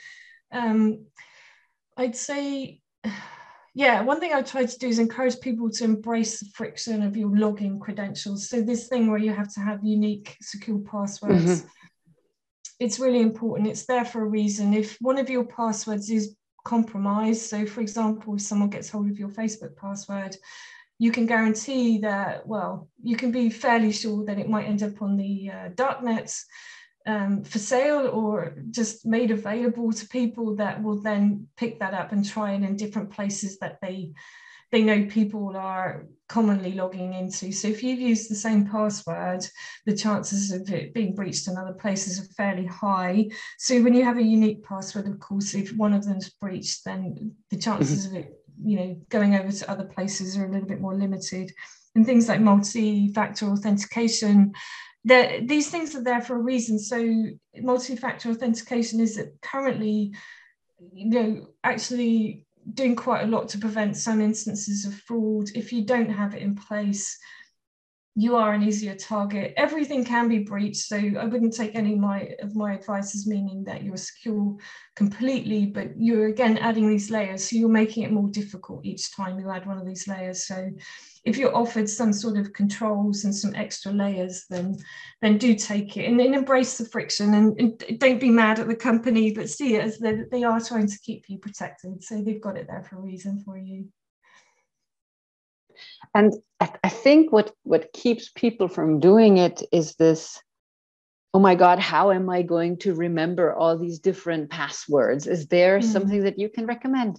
Um, 0.50 1.04
I'd 1.98 2.16
say 2.16 2.80
yeah, 3.74 4.00
one 4.02 4.18
thing 4.18 4.32
I 4.32 4.42
try 4.42 4.64
to 4.64 4.78
do 4.78 4.88
is 4.88 4.98
encourage 4.98 5.40
people 5.40 5.70
to 5.70 5.84
embrace 5.84 6.40
the 6.40 6.46
friction 6.54 7.02
of 7.02 7.16
your 7.16 7.30
login 7.30 7.80
credentials. 7.80 8.48
So 8.48 8.60
this 8.60 8.88
thing 8.88 9.08
where 9.08 9.18
you 9.18 9.32
have 9.32 9.52
to 9.54 9.60
have 9.60 9.84
unique 9.84 10.36
secure 10.40 10.78
passwords, 10.78 11.62
mm-hmm. 11.62 11.68
it's 12.80 12.98
really 12.98 13.20
important. 13.20 13.68
It's 13.68 13.86
there 13.86 14.04
for 14.04 14.22
a 14.22 14.28
reason. 14.28 14.74
If 14.74 14.96
one 15.00 15.18
of 15.18 15.30
your 15.30 15.44
passwords 15.44 16.10
is 16.10 16.36
compromised, 16.64 17.42
so 17.42 17.64
for 17.64 17.80
example, 17.80 18.34
if 18.34 18.42
someone 18.42 18.70
gets 18.70 18.90
hold 18.90 19.08
of 19.08 19.18
your 19.18 19.30
Facebook 19.30 19.76
password, 19.76 20.36
you 20.98 21.12
can 21.12 21.26
guarantee 21.26 21.98
that, 21.98 22.46
well, 22.46 22.88
you 23.02 23.16
can 23.16 23.30
be 23.30 23.50
fairly 23.50 23.92
sure 23.92 24.24
that 24.24 24.38
it 24.38 24.50
might 24.50 24.66
end 24.66 24.82
up 24.82 25.00
on 25.00 25.16
the 25.16 25.50
uh, 25.50 25.68
darknet 25.70 26.36
um, 27.06 27.44
for 27.44 27.58
sale 27.58 28.08
or 28.08 28.54
just 28.70 29.06
made 29.06 29.30
available 29.30 29.92
to 29.92 30.08
people 30.08 30.56
that 30.56 30.82
will 30.82 31.00
then 31.00 31.48
pick 31.56 31.80
that 31.80 31.94
up 31.94 32.12
and 32.12 32.28
try 32.28 32.52
it 32.52 32.62
in 32.62 32.76
different 32.76 33.10
places 33.10 33.58
that 33.58 33.78
they 33.80 34.12
they 34.70 34.82
know 34.82 35.04
people 35.06 35.56
are 35.56 36.06
commonly 36.28 36.72
logging 36.72 37.12
into. 37.12 37.50
So 37.50 37.66
if 37.66 37.82
you've 37.82 37.98
used 37.98 38.30
the 38.30 38.36
same 38.36 38.68
password, 38.68 39.44
the 39.84 39.96
chances 39.96 40.52
of 40.52 40.70
it 40.70 40.94
being 40.94 41.12
breached 41.12 41.48
in 41.48 41.56
other 41.56 41.72
places 41.72 42.20
are 42.20 42.32
fairly 42.34 42.66
high. 42.66 43.30
So 43.58 43.82
when 43.82 43.94
you 43.94 44.04
have 44.04 44.18
a 44.18 44.22
unique 44.22 44.64
password, 44.64 45.08
of 45.08 45.18
course, 45.18 45.54
if 45.54 45.76
one 45.76 45.92
of 45.92 46.04
them's 46.04 46.30
breached, 46.30 46.84
then 46.84 47.34
the 47.50 47.58
chances 47.58 48.06
mm-hmm. 48.06 48.16
of 48.16 48.22
it, 48.22 48.40
you 48.62 48.76
know, 48.76 49.00
going 49.08 49.34
over 49.34 49.50
to 49.50 49.70
other 49.70 49.84
places 49.84 50.36
are 50.36 50.46
a 50.46 50.50
little 50.52 50.68
bit 50.68 50.80
more 50.80 50.94
limited. 50.94 51.52
And 51.96 52.06
things 52.06 52.28
like 52.28 52.40
multi-factor 52.40 53.46
authentication 53.46 54.52
that 55.04 55.48
these 55.48 55.70
things 55.70 55.94
are 55.94 56.04
there 56.04 56.20
for 56.20 56.36
a 56.36 56.42
reason. 56.42 56.78
So 56.78 57.26
multi-factor 57.56 58.30
authentication 58.30 59.00
is 59.00 59.20
currently, 59.42 60.14
you 60.92 61.10
know, 61.10 61.46
actually 61.64 62.44
doing 62.74 62.94
quite 62.94 63.24
a 63.24 63.26
lot 63.26 63.48
to 63.48 63.58
prevent 63.58 63.96
some 63.96 64.20
instances 64.20 64.84
of 64.84 64.94
fraud. 64.94 65.48
If 65.54 65.72
you 65.72 65.84
don't 65.84 66.10
have 66.10 66.34
it 66.34 66.42
in 66.42 66.54
place, 66.54 67.18
you 68.16 68.36
are 68.36 68.52
an 68.52 68.62
easier 68.62 68.94
target. 68.94 69.54
Everything 69.56 70.04
can 70.04 70.28
be 70.28 70.40
breached, 70.40 70.82
so 70.82 70.96
I 70.96 71.24
wouldn't 71.24 71.54
take 71.54 71.74
any 71.74 71.94
of 71.94 72.00
my, 72.00 72.28
of 72.42 72.54
my 72.54 72.74
advice 72.74 73.14
as 73.14 73.26
meaning 73.26 73.64
that 73.64 73.82
you're 73.82 73.96
secure 73.96 74.56
completely, 74.96 75.66
but 75.66 75.92
you're 75.96 76.26
again 76.26 76.58
adding 76.58 76.88
these 76.88 77.10
layers, 77.10 77.48
so 77.48 77.56
you're 77.56 77.68
making 77.68 78.02
it 78.02 78.12
more 78.12 78.28
difficult 78.28 78.84
each 78.84 79.14
time 79.16 79.38
you 79.38 79.48
add 79.48 79.64
one 79.64 79.78
of 79.78 79.86
these 79.86 80.06
layers. 80.08 80.44
So 80.46 80.70
if 81.24 81.36
you're 81.36 81.54
offered 81.54 81.88
some 81.88 82.12
sort 82.12 82.38
of 82.38 82.52
controls 82.52 83.24
and 83.24 83.34
some 83.34 83.54
extra 83.54 83.92
layers, 83.92 84.46
then 84.48 84.76
then 85.20 85.36
do 85.36 85.54
take 85.54 85.96
it 85.96 86.06
and, 86.06 86.20
and 86.20 86.34
embrace 86.34 86.78
the 86.78 86.84
friction 86.86 87.34
and, 87.34 87.60
and, 87.60 87.98
don't 87.98 88.20
be 88.20 88.30
mad 88.30 88.58
at 88.58 88.68
the 88.68 88.76
company, 88.76 89.32
but 89.32 89.50
see 89.50 89.74
it 89.74 89.84
as 89.84 89.98
they, 89.98 90.22
they 90.30 90.44
are 90.44 90.60
trying 90.60 90.86
to 90.86 90.98
keep 91.02 91.28
you 91.28 91.38
protected. 91.38 92.02
So 92.02 92.22
they've 92.22 92.40
got 92.40 92.56
it 92.56 92.66
there 92.68 92.82
for 92.82 92.96
a 92.96 93.02
reason 93.02 93.42
for 93.44 93.58
you. 93.58 93.88
And 96.14 96.32
I, 96.60 96.88
think 96.88 97.32
what 97.32 97.52
what 97.62 97.92
keeps 97.92 98.30
people 98.34 98.68
from 98.68 99.00
doing 99.00 99.38
it 99.38 99.62
is 99.72 99.94
this 99.94 100.42
oh 101.32 101.38
my 101.38 101.54
god 101.54 101.78
how 101.78 102.10
am 102.10 102.28
i 102.28 102.42
going 102.42 102.76
to 102.76 102.94
remember 102.94 103.54
all 103.54 103.78
these 103.78 103.98
different 103.98 104.50
passwords 104.50 105.26
is 105.26 105.46
there 105.46 105.78
mm. 105.78 105.84
something 105.84 106.24
that 106.24 106.38
you 106.38 106.50
can 106.50 106.66
recommend 106.66 107.18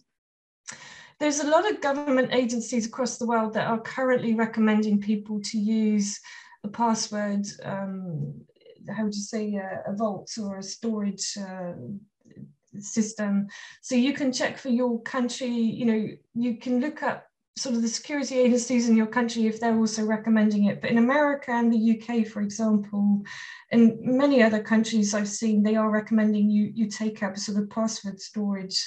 there's 1.22 1.40
a 1.40 1.48
lot 1.48 1.70
of 1.72 1.82
government 1.82 2.34
agencies 2.34 2.88
across 2.88 3.18
the 3.20 3.28
world 3.28 3.54
that 3.54 3.68
are 3.68 3.80
currently 3.80 4.34
recommending 4.34 5.00
people 5.00 5.40
to 5.40 5.58
use 5.60 6.20
a 6.64 6.68
password, 6.68 7.46
um, 7.64 8.42
how 8.90 9.04
would 9.04 9.14
you 9.14 9.22
say, 9.22 9.56
uh, 9.56 9.92
a 9.92 9.96
vault 9.96 10.32
or 10.42 10.58
a 10.58 10.64
storage 10.64 11.38
uh, 11.38 11.74
system. 12.80 13.48
So 13.82 13.94
you 13.94 14.14
can 14.14 14.34
check 14.34 14.58
for 14.58 14.70
your 14.70 15.00
country, 15.02 15.48
you 15.48 15.86
know, 15.86 16.08
you 16.34 16.58
can 16.58 16.82
look 16.82 17.04
up 17.04 17.28
sort 17.56 17.76
of 17.76 17.84
the 17.84 17.88
security 17.88 18.40
agencies 18.40 18.90
in 18.90 18.98
your 18.98 19.06
country 19.06 19.46
if 19.46 19.60
they're 19.60 19.78
also 19.78 20.04
recommending 20.04 20.66
it. 20.66 20.82
But 20.82 20.90
in 20.90 20.98
America 20.98 21.52
and 21.52 21.72
the 21.72 22.02
UK, 22.02 22.26
for 22.26 22.42
example, 22.42 23.22
and 23.72 24.00
many 24.02 24.42
other 24.42 24.64
countries 24.64 25.14
I've 25.14 25.28
seen, 25.28 25.62
they 25.62 25.76
are 25.76 25.92
recommending 25.92 26.50
you 26.50 26.72
you 26.74 26.88
take 26.88 27.22
up 27.22 27.38
sort 27.38 27.60
of 27.60 27.70
password 27.70 28.20
storage 28.20 28.84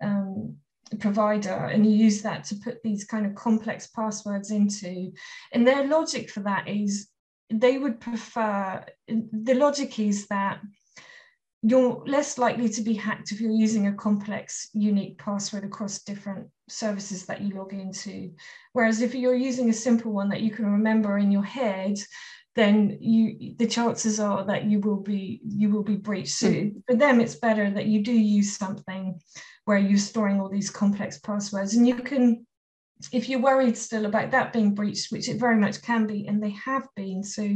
um, 0.00 0.56
provider 0.96 1.66
and 1.66 1.86
you 1.86 1.92
use 1.92 2.22
that 2.22 2.44
to 2.44 2.56
put 2.56 2.82
these 2.82 3.04
kind 3.04 3.26
of 3.26 3.34
complex 3.34 3.86
passwords 3.86 4.50
into. 4.50 5.12
And 5.52 5.66
their 5.66 5.86
logic 5.86 6.30
for 6.30 6.40
that 6.40 6.68
is 6.68 7.08
they 7.50 7.78
would 7.78 8.00
prefer 8.00 8.84
the 9.08 9.54
logic 9.54 9.98
is 9.98 10.26
that 10.28 10.60
you're 11.64 12.02
less 12.06 12.38
likely 12.38 12.68
to 12.68 12.82
be 12.82 12.94
hacked 12.94 13.30
if 13.30 13.40
you're 13.40 13.52
using 13.52 13.86
a 13.86 13.92
complex 13.92 14.68
unique 14.72 15.16
password 15.18 15.62
across 15.62 16.02
different 16.02 16.48
services 16.68 17.24
that 17.26 17.40
you 17.40 17.54
log 17.54 17.72
into. 17.72 18.32
Whereas 18.72 19.00
if 19.00 19.14
you're 19.14 19.36
using 19.36 19.70
a 19.70 19.74
simple 19.74 20.12
one 20.12 20.28
that 20.30 20.40
you 20.40 20.50
can 20.50 20.66
remember 20.66 21.18
in 21.18 21.30
your 21.30 21.44
head 21.44 21.98
then 22.54 22.98
you 23.00 23.54
the 23.58 23.66
chances 23.66 24.20
are 24.20 24.44
that 24.44 24.64
you 24.64 24.78
will 24.80 25.00
be 25.00 25.40
you 25.44 25.70
will 25.70 25.82
be 25.82 25.96
breached 25.96 26.34
so 26.34 26.48
mm-hmm. 26.48 26.78
for 26.86 26.96
them 26.96 27.20
it's 27.20 27.36
better 27.36 27.70
that 27.70 27.86
you 27.86 28.02
do 28.02 28.12
use 28.12 28.56
something 28.56 29.18
where 29.64 29.78
you're 29.78 29.98
storing 29.98 30.40
all 30.40 30.48
these 30.48 30.70
complex 30.70 31.18
passwords 31.18 31.74
and 31.74 31.86
you 31.86 31.94
can 31.94 32.44
if 33.10 33.28
you're 33.28 33.40
worried 33.40 33.76
still 33.76 34.06
about 34.06 34.30
that 34.30 34.52
being 34.52 34.74
breached, 34.74 35.10
which 35.10 35.28
it 35.28 35.40
very 35.40 35.56
much 35.56 35.82
can 35.82 36.06
be, 36.06 36.26
and 36.26 36.42
they 36.42 36.50
have 36.50 36.86
been, 36.94 37.22
so 37.22 37.48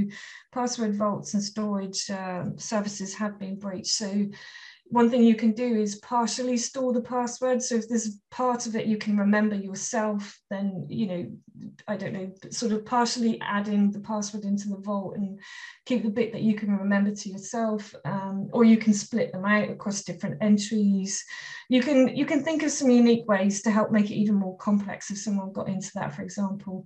password 0.53 0.97
vaults 0.97 1.35
and 1.35 1.43
storage 1.43 2.11
uh, 2.11 2.45
services 2.57 3.15
have 3.15 3.39
been 3.39 3.59
breached. 3.59 3.89
So 3.89 4.27
one 4.89 5.11
thing 5.11 5.25
you 5.25 5.35
can 5.35 5.53
do 5.53 5.75
is 5.75 5.97
partially 5.97 6.57
store 6.57 6.93
the 6.93 7.01
password. 7.01 7.61
So 7.63 7.75
if 7.75 7.89
there's 7.89 8.21
part 8.31 8.67
of 8.67 8.77
it 8.77 8.87
you 8.87 8.99
can 8.99 9.17
remember 9.17 9.57
yourself, 9.57 10.39
then, 10.51 10.87
you 10.89 11.07
know, 11.07 11.31
I 11.89 11.97
don't 11.97 12.13
know, 12.13 12.33
sort 12.51 12.73
of 12.73 12.85
partially 12.85 13.41
adding 13.41 13.91
the 13.91 14.01
password 14.01 14.45
into 14.45 14.69
the 14.69 14.77
vault 14.77 15.17
and 15.17 15.41
keep 15.87 16.03
the 16.03 16.11
bit 16.11 16.33
that 16.33 16.43
you 16.43 16.55
can 16.55 16.77
remember 16.77 17.13
to 17.15 17.29
yourself, 17.29 17.95
um, 18.05 18.49
or 18.53 18.65
you 18.65 18.77
can 18.77 18.93
split 18.93 19.33
them 19.33 19.45
out 19.45 19.71
across 19.71 20.05
different 20.05 20.39
entries. 20.41 21.25
You 21.69 21.83
can, 21.83 22.15
you 22.15 22.27
can 22.27 22.45
think 22.45 22.63
of 22.63 22.71
some 22.71 22.91
unique 22.91 23.27
ways 23.27 23.63
to 23.63 23.71
help 23.71 23.91
make 23.91 24.11
it 24.11 24.17
even 24.17 24.37
more 24.37 24.57
complex 24.59 25.11
if 25.11 25.19
someone 25.19 25.53
got 25.53 25.69
into 25.69 25.91
that, 25.95 26.15
for 26.15 26.23
example. 26.23 26.85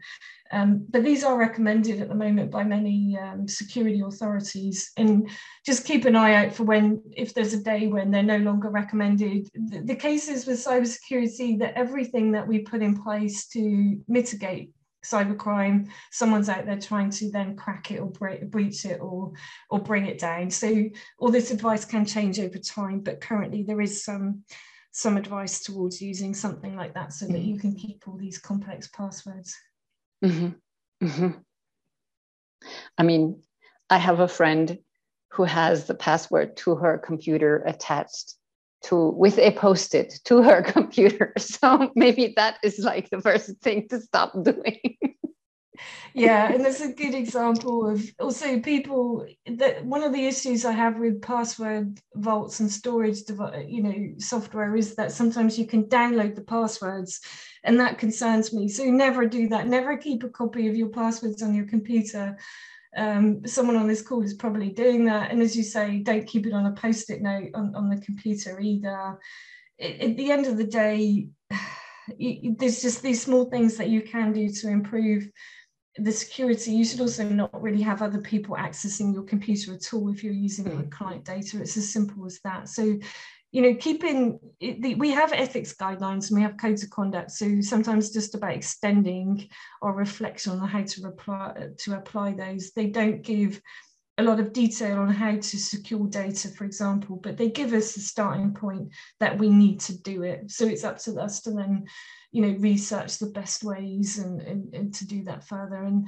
Um, 0.52 0.86
but 0.88 1.04
these 1.04 1.22
are 1.22 1.38
recommended 1.38 2.00
at 2.00 2.08
the 2.08 2.14
moment 2.14 2.50
by 2.50 2.64
many 2.64 3.16
um, 3.16 3.46
security 3.46 4.00
authorities. 4.00 4.90
And 4.96 5.30
just 5.64 5.84
keep 5.84 6.06
an 6.06 6.16
eye 6.16 6.34
out 6.34 6.54
for 6.54 6.64
when, 6.64 7.02
if 7.12 7.34
there's 7.34 7.52
a 7.52 7.62
day 7.62 7.86
when 7.90 8.10
they're 8.10 8.22
no 8.22 8.38
longer 8.38 8.70
recommended. 8.70 9.48
The, 9.54 9.80
the 9.80 9.94
cases 9.94 10.46
with 10.46 10.64
cybersecurity 10.64 11.58
that 11.58 11.74
everything 11.74 12.32
that 12.32 12.46
we 12.46 12.60
put 12.60 12.82
in 12.82 13.00
place 13.02 13.46
to 13.48 14.00
mitigate 14.08 14.70
cybercrime, 15.04 15.88
someone's 16.10 16.48
out 16.48 16.66
there 16.66 16.78
trying 16.78 17.10
to 17.10 17.30
then 17.30 17.56
crack 17.56 17.90
it 17.90 18.00
or 18.00 18.12
breach 18.42 18.84
it 18.84 19.00
or 19.00 19.32
or 19.70 19.78
bring 19.78 20.06
it 20.06 20.18
down. 20.18 20.50
So 20.50 20.84
all 21.18 21.30
this 21.30 21.50
advice 21.50 21.84
can 21.84 22.04
change 22.04 22.38
over 22.38 22.58
time, 22.58 23.00
but 23.00 23.20
currently 23.20 23.62
there 23.62 23.80
is 23.80 24.04
some 24.04 24.44
some 24.92 25.16
advice 25.16 25.62
towards 25.62 26.02
using 26.02 26.34
something 26.34 26.76
like 26.76 26.94
that 26.94 27.12
so 27.12 27.26
that 27.26 27.34
mm-hmm. 27.34 27.48
you 27.48 27.58
can 27.58 27.74
keep 27.74 28.06
all 28.06 28.16
these 28.16 28.38
complex 28.38 28.88
passwords. 28.88 29.56
Mm-hmm. 30.24 31.06
Mm-hmm. 31.06 31.38
I 32.98 33.02
mean, 33.02 33.42
I 33.88 33.98
have 33.98 34.20
a 34.20 34.28
friend 34.28 34.78
who 35.30 35.44
has 35.44 35.86
the 35.86 35.94
password 35.94 36.56
to 36.58 36.74
her 36.76 36.98
computer 36.98 37.62
attached 37.66 38.34
to 38.82 39.10
with 39.10 39.38
a 39.38 39.52
post-it 39.52 40.20
to 40.24 40.42
her 40.42 40.62
computer. 40.76 41.32
So 41.38 41.90
maybe 41.94 42.32
that 42.36 42.58
is 42.62 42.78
like 42.78 43.10
the 43.10 43.20
first 43.20 43.50
thing 43.62 43.88
to 43.88 44.00
stop 44.00 44.32
doing. 44.42 44.96
yeah, 46.14 46.52
and 46.52 46.64
that's 46.64 46.80
a 46.80 46.92
good 46.92 47.14
example 47.14 47.88
of 47.88 48.02
also 48.18 48.60
people 48.60 49.26
that 49.46 49.84
one 49.84 50.02
of 50.02 50.12
the 50.12 50.26
issues 50.26 50.64
I 50.64 50.72
have 50.72 50.98
with 50.98 51.22
password 51.22 52.00
vaults 52.14 52.60
and 52.60 52.70
storage, 52.70 53.20
you 53.66 53.82
know, 53.82 54.14
software 54.18 54.74
is 54.76 54.96
that 54.96 55.12
sometimes 55.12 55.58
you 55.58 55.66
can 55.66 55.84
download 55.84 56.34
the 56.34 56.42
passwords 56.42 57.20
and 57.62 57.78
that 57.78 57.98
concerns 57.98 58.52
me. 58.52 58.68
So 58.68 58.84
never 58.84 59.26
do 59.26 59.48
that. 59.48 59.66
Never 59.66 59.96
keep 59.96 60.24
a 60.24 60.28
copy 60.28 60.68
of 60.68 60.76
your 60.76 60.88
passwords 60.88 61.42
on 61.42 61.54
your 61.54 61.66
computer. 61.66 62.38
Um, 62.96 63.46
someone 63.46 63.76
on 63.76 63.86
this 63.86 64.02
call 64.02 64.22
is 64.22 64.34
probably 64.34 64.70
doing 64.70 65.04
that. 65.06 65.30
And 65.30 65.42
as 65.42 65.56
you 65.56 65.62
say, 65.62 65.98
don't 65.98 66.26
keep 66.26 66.46
it 66.46 66.52
on 66.52 66.66
a 66.66 66.72
post-it 66.72 67.22
note 67.22 67.50
on, 67.54 67.74
on 67.74 67.88
the 67.88 68.00
computer 68.00 68.60
either. 68.60 69.18
It, 69.78 70.10
at 70.10 70.16
the 70.16 70.30
end 70.30 70.46
of 70.46 70.56
the 70.56 70.64
day, 70.64 71.28
you, 72.18 72.56
there's 72.58 72.82
just 72.82 73.02
these 73.02 73.22
small 73.22 73.50
things 73.50 73.76
that 73.76 73.88
you 73.88 74.02
can 74.02 74.32
do 74.32 74.48
to 74.48 74.68
improve 74.68 75.28
the 75.96 76.12
security. 76.12 76.72
You 76.72 76.84
should 76.84 77.00
also 77.00 77.24
not 77.28 77.62
really 77.62 77.82
have 77.82 78.02
other 78.02 78.20
people 78.20 78.56
accessing 78.56 79.12
your 79.12 79.24
computer 79.24 79.74
at 79.74 79.92
all 79.92 80.08
if 80.08 80.22
you're 80.22 80.32
using 80.32 80.64
mm. 80.64 80.90
client 80.90 81.24
data. 81.24 81.60
It's 81.60 81.76
as 81.76 81.92
simple 81.92 82.26
as 82.26 82.40
that. 82.44 82.68
So 82.68 82.98
you 83.52 83.62
know, 83.62 83.74
keeping 83.74 84.38
we 84.60 85.10
have 85.10 85.32
ethics 85.32 85.74
guidelines 85.74 86.30
and 86.30 86.36
we 86.36 86.42
have 86.42 86.56
codes 86.56 86.84
of 86.84 86.90
conduct. 86.90 87.32
So 87.32 87.60
sometimes 87.60 88.10
just 88.10 88.34
about 88.34 88.52
extending 88.52 89.48
or 89.82 89.92
reflection 89.92 90.60
on 90.60 90.68
how 90.68 90.82
to 90.82 91.08
apply 91.08 91.68
to 91.78 91.94
apply 91.94 92.32
those. 92.32 92.70
They 92.70 92.86
don't 92.86 93.22
give 93.22 93.60
a 94.18 94.22
lot 94.22 94.38
of 94.38 94.52
detail 94.52 94.98
on 94.98 95.08
how 95.08 95.32
to 95.32 95.58
secure 95.58 96.06
data, 96.06 96.48
for 96.48 96.64
example, 96.64 97.16
but 97.16 97.36
they 97.36 97.48
give 97.48 97.72
us 97.72 97.94
the 97.94 98.00
starting 98.00 98.52
point 98.52 98.90
that 99.18 99.38
we 99.38 99.48
need 99.48 99.80
to 99.80 100.00
do 100.02 100.22
it. 100.22 100.50
So 100.50 100.66
it's 100.66 100.84
up 100.84 100.98
to 100.98 101.18
us 101.18 101.40
to 101.42 101.50
then, 101.52 101.86
you 102.30 102.42
know, 102.42 102.58
research 102.58 103.18
the 103.18 103.30
best 103.30 103.64
ways 103.64 104.18
and, 104.18 104.40
and, 104.42 104.74
and 104.74 104.94
to 104.94 105.06
do 105.06 105.24
that 105.24 105.48
further. 105.48 105.82
And 105.82 106.06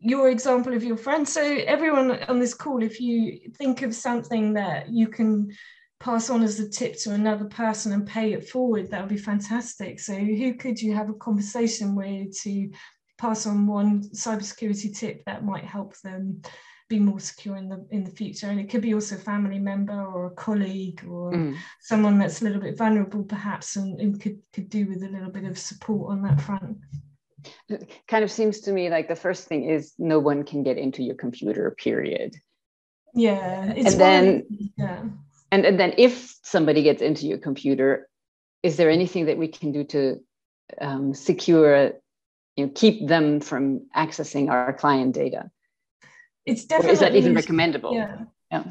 your 0.00 0.30
example 0.30 0.72
of 0.72 0.84
your 0.84 0.96
friend. 0.96 1.28
So 1.28 1.42
everyone 1.42 2.22
on 2.28 2.38
this 2.38 2.54
call, 2.54 2.82
if 2.82 3.00
you 3.00 3.50
think 3.58 3.82
of 3.82 3.94
something 3.94 4.54
that 4.54 4.90
you 4.90 5.08
can 5.08 5.50
pass 6.00 6.30
on 6.30 6.42
as 6.42 6.60
a 6.60 6.68
tip 6.68 6.96
to 6.96 7.12
another 7.12 7.46
person 7.46 7.92
and 7.92 8.06
pay 8.06 8.32
it 8.32 8.48
forward, 8.48 8.90
that 8.90 9.00
would 9.00 9.08
be 9.08 9.16
fantastic. 9.16 9.98
So 9.98 10.14
who 10.14 10.54
could 10.54 10.80
you 10.80 10.94
have 10.94 11.10
a 11.10 11.14
conversation 11.14 11.94
with 11.94 12.38
to 12.42 12.70
pass 13.18 13.46
on 13.46 13.66
one 13.66 14.02
cybersecurity 14.10 14.96
tip 14.96 15.24
that 15.24 15.44
might 15.44 15.64
help 15.64 15.98
them 16.00 16.42
be 16.88 16.98
more 16.98 17.20
secure 17.20 17.56
in 17.56 17.68
the 17.68 17.84
in 17.90 18.04
the 18.04 18.10
future? 18.10 18.46
And 18.46 18.60
it 18.60 18.70
could 18.70 18.80
be 18.80 18.94
also 18.94 19.16
a 19.16 19.18
family 19.18 19.58
member 19.58 20.00
or 20.00 20.26
a 20.26 20.30
colleague 20.30 21.04
or 21.08 21.32
mm. 21.32 21.56
someone 21.80 22.18
that's 22.18 22.40
a 22.40 22.44
little 22.44 22.60
bit 22.60 22.78
vulnerable 22.78 23.24
perhaps 23.24 23.74
and, 23.74 24.00
and 24.00 24.20
could, 24.20 24.38
could 24.52 24.70
do 24.70 24.86
with 24.86 25.02
a 25.02 25.08
little 25.08 25.30
bit 25.30 25.44
of 25.44 25.58
support 25.58 26.12
on 26.12 26.22
that 26.22 26.40
front. 26.40 26.78
It 27.68 27.90
kind 28.06 28.22
of 28.22 28.30
seems 28.30 28.60
to 28.60 28.72
me 28.72 28.88
like 28.88 29.08
the 29.08 29.16
first 29.16 29.48
thing 29.48 29.68
is 29.68 29.94
no 29.98 30.20
one 30.20 30.44
can 30.44 30.62
get 30.62 30.78
into 30.78 31.02
your 31.02 31.14
computer, 31.16 31.74
period. 31.76 32.36
Yeah. 33.14 33.72
and 33.74 34.00
then 34.00 34.46
yeah 34.76 35.02
and, 35.50 35.64
and 35.64 35.78
then 35.80 35.94
if 35.98 36.36
somebody 36.42 36.82
gets 36.82 37.02
into 37.02 37.26
your 37.26 37.38
computer 37.38 38.08
is 38.62 38.76
there 38.76 38.90
anything 38.90 39.26
that 39.26 39.38
we 39.38 39.48
can 39.48 39.72
do 39.72 39.84
to 39.84 40.20
um, 40.80 41.14
secure 41.14 41.92
you 42.56 42.66
know 42.66 42.72
keep 42.74 43.06
them 43.06 43.40
from 43.40 43.86
accessing 43.96 44.50
our 44.50 44.72
client 44.72 45.14
data? 45.14 45.50
It's 46.44 46.64
definitely 46.64 46.90
or 46.90 46.92
is 46.94 47.00
that 47.00 47.14
even 47.14 47.34
recommendable? 47.34 47.94
Yeah. 47.94 48.24
Yeah. 48.50 48.64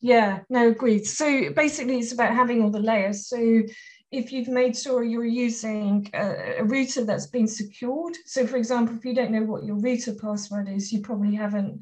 Yeah 0.00 0.38
no 0.48 0.68
agreed. 0.68 1.06
So 1.06 1.52
basically 1.52 1.98
it's 1.98 2.12
about 2.12 2.34
having 2.34 2.62
all 2.62 2.70
the 2.70 2.80
layers. 2.80 3.28
So 3.28 3.62
if 4.10 4.32
you've 4.32 4.48
made 4.48 4.76
sure 4.76 5.04
you're 5.04 5.24
using 5.24 6.10
a, 6.14 6.58
a, 6.58 6.64
router 6.64 7.04
that's 7.04 7.28
been 7.28 7.46
secured 7.46 8.16
so 8.26 8.44
for 8.44 8.56
example 8.56 8.96
if 8.96 9.04
you 9.04 9.14
don't 9.14 9.30
know 9.30 9.44
what 9.44 9.62
your 9.62 9.76
router 9.76 10.14
password 10.14 10.68
is 10.68 10.92
you 10.92 11.00
probably 11.00 11.32
haven't 11.32 11.80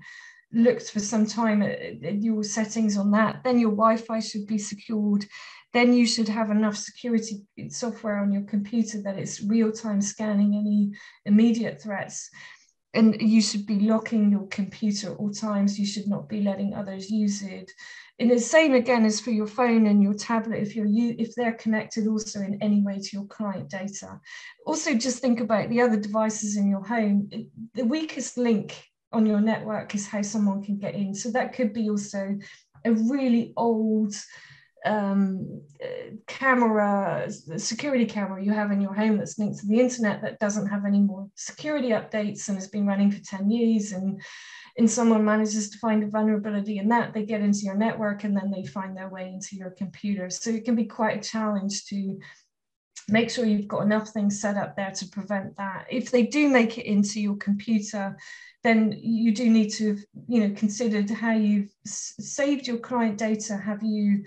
looked 0.53 0.91
for 0.91 1.01
some 1.01 1.27
time 1.27 1.63
at, 1.63 1.79
at 2.05 2.23
your 2.23 2.43
settings 2.43 2.97
on 2.97 3.11
that, 3.13 3.43
then 3.45 3.59
your 3.59 3.71
Wi-Fi 3.71 4.21
should 4.21 4.47
be 4.47 4.59
secured. 4.59 5.27
Then 5.75 5.93
you 5.93 6.07
should 6.07 6.29
have 6.29 6.51
enough 6.51 6.77
security 6.77 7.43
software 7.69 8.21
on 8.21 8.33
your 8.33 8.43
computer 8.43 9.03
that 9.03 9.19
it's 9.19 9.43
real-time 9.43 10.01
scanning 10.01 10.55
any 10.55 10.93
immediate 11.27 11.83
threats. 11.83 12.31
And 12.95 13.21
you 13.21 13.43
should 13.43 13.67
be 13.67 13.81
locking 13.81 14.33
your 14.33 14.47
computer 14.47 15.13
at 15.13 15.19
all 15.19 15.31
times. 15.31 15.79
You 15.79 15.85
should 15.85 16.09
not 16.09 16.27
be 16.27 16.41
letting 16.41 16.73
others 16.73 17.11
use 17.11 17.43
it. 17.43 17.71
And 18.19 18.31
the 18.31 18.41
same 18.41 18.73
again 18.75 19.05
as 19.05 19.21
for 19.21 19.31
your 19.31 19.47
phone 19.47 19.87
and 19.87 20.03
your 20.03 20.15
tablet, 20.15 20.63
if 20.63 20.75
you're 20.75 20.87
if 20.89 21.35
they're 21.35 21.53
connected 21.53 22.09
also 22.09 22.41
in 22.41 22.61
any 22.63 22.83
way 22.83 22.99
to 22.99 23.09
your 23.13 23.27
client 23.27 23.69
data. 23.69 24.19
Also, 24.67 24.95
just 24.95 25.21
think 25.21 25.41
about 25.41 25.69
the 25.69 25.83
other 25.83 26.01
devices 26.01 26.57
in 26.57 26.69
your 26.69 26.85
home. 26.85 27.29
The 27.75 27.85
weakest 27.85 28.39
link 28.39 28.88
on 29.13 29.27
your 29.27 29.41
network 29.41 29.95
is 29.95 30.07
how 30.07 30.23
someone 30.23 30.63
can 30.63 30.79
get 30.79 30.95
in. 30.95 31.15
So 31.15 31.31
that 31.31 31.55
could 31.55 31.73
be 31.73 31.89
also 31.89 32.39
a 32.85 32.93
really 32.93 33.53
old 33.57 34.15
um, 34.85 35.63
camera, 36.27 37.29
security 37.57 38.07
camera 38.07 38.43
you 38.43 38.53
have 38.53 38.71
in 38.71 38.81
your 38.81 38.95
home 38.95 39.19
that's 39.19 39.39
linked 39.39 39.61
to 39.61 39.67
the 39.67 39.81
internet 39.81 40.23
that 40.23 40.39
doesn't 40.39 40.69
have 40.69 40.85
any 40.85 41.01
more 41.01 41.29
security 41.35 41.89
updates 41.89 42.49
and 42.49 42.57
has 42.57 42.69
been 42.69 42.87
running 42.87 43.11
for 43.11 43.23
10 43.23 43.51
years 43.51 43.93
and 43.93 44.21
and 44.79 44.89
someone 44.89 45.25
manages 45.25 45.71
to 45.71 45.79
find 45.79 46.05
a 46.05 46.07
vulnerability 46.07 46.79
in 46.79 46.89
that, 46.89 47.13
they 47.13 47.25
get 47.25 47.41
into 47.41 47.63
your 47.63 47.75
network 47.75 48.23
and 48.23 48.37
then 48.37 48.53
they 48.53 48.65
find 48.65 48.97
their 48.97 49.09
way 49.09 49.29
into 49.29 49.57
your 49.57 49.71
computer. 49.71 50.31
So 50.31 50.51
it 50.51 50.65
can 50.65 50.77
be 50.77 50.85
quite 50.85 51.19
a 51.19 51.29
challenge 51.29 51.85
to 51.87 52.17
make 53.09 53.29
sure 53.29 53.45
you've 53.45 53.67
got 53.67 53.83
enough 53.83 54.11
things 54.11 54.41
set 54.41 54.57
up 54.57 54.77
there 54.77 54.93
to 54.93 55.09
prevent 55.09 55.57
that. 55.57 55.87
If 55.91 56.13
they 56.13 56.23
do 56.23 56.49
make 56.49 56.79
it 56.79 56.87
into 56.87 57.21
your 57.21 57.37
computer, 57.37 58.17
then 58.65 58.99
you 59.01 59.33
do 59.33 59.49
need 59.49 59.71
to 59.71 59.99
you 60.29 60.47
know 60.47 60.55
consider 60.55 61.03
how 61.15 61.33
you've 61.33 61.71
saved 61.85 62.67
your 62.67 62.79
client 62.79 63.19
data 63.19 63.57
have 63.57 63.83
you 63.83 64.25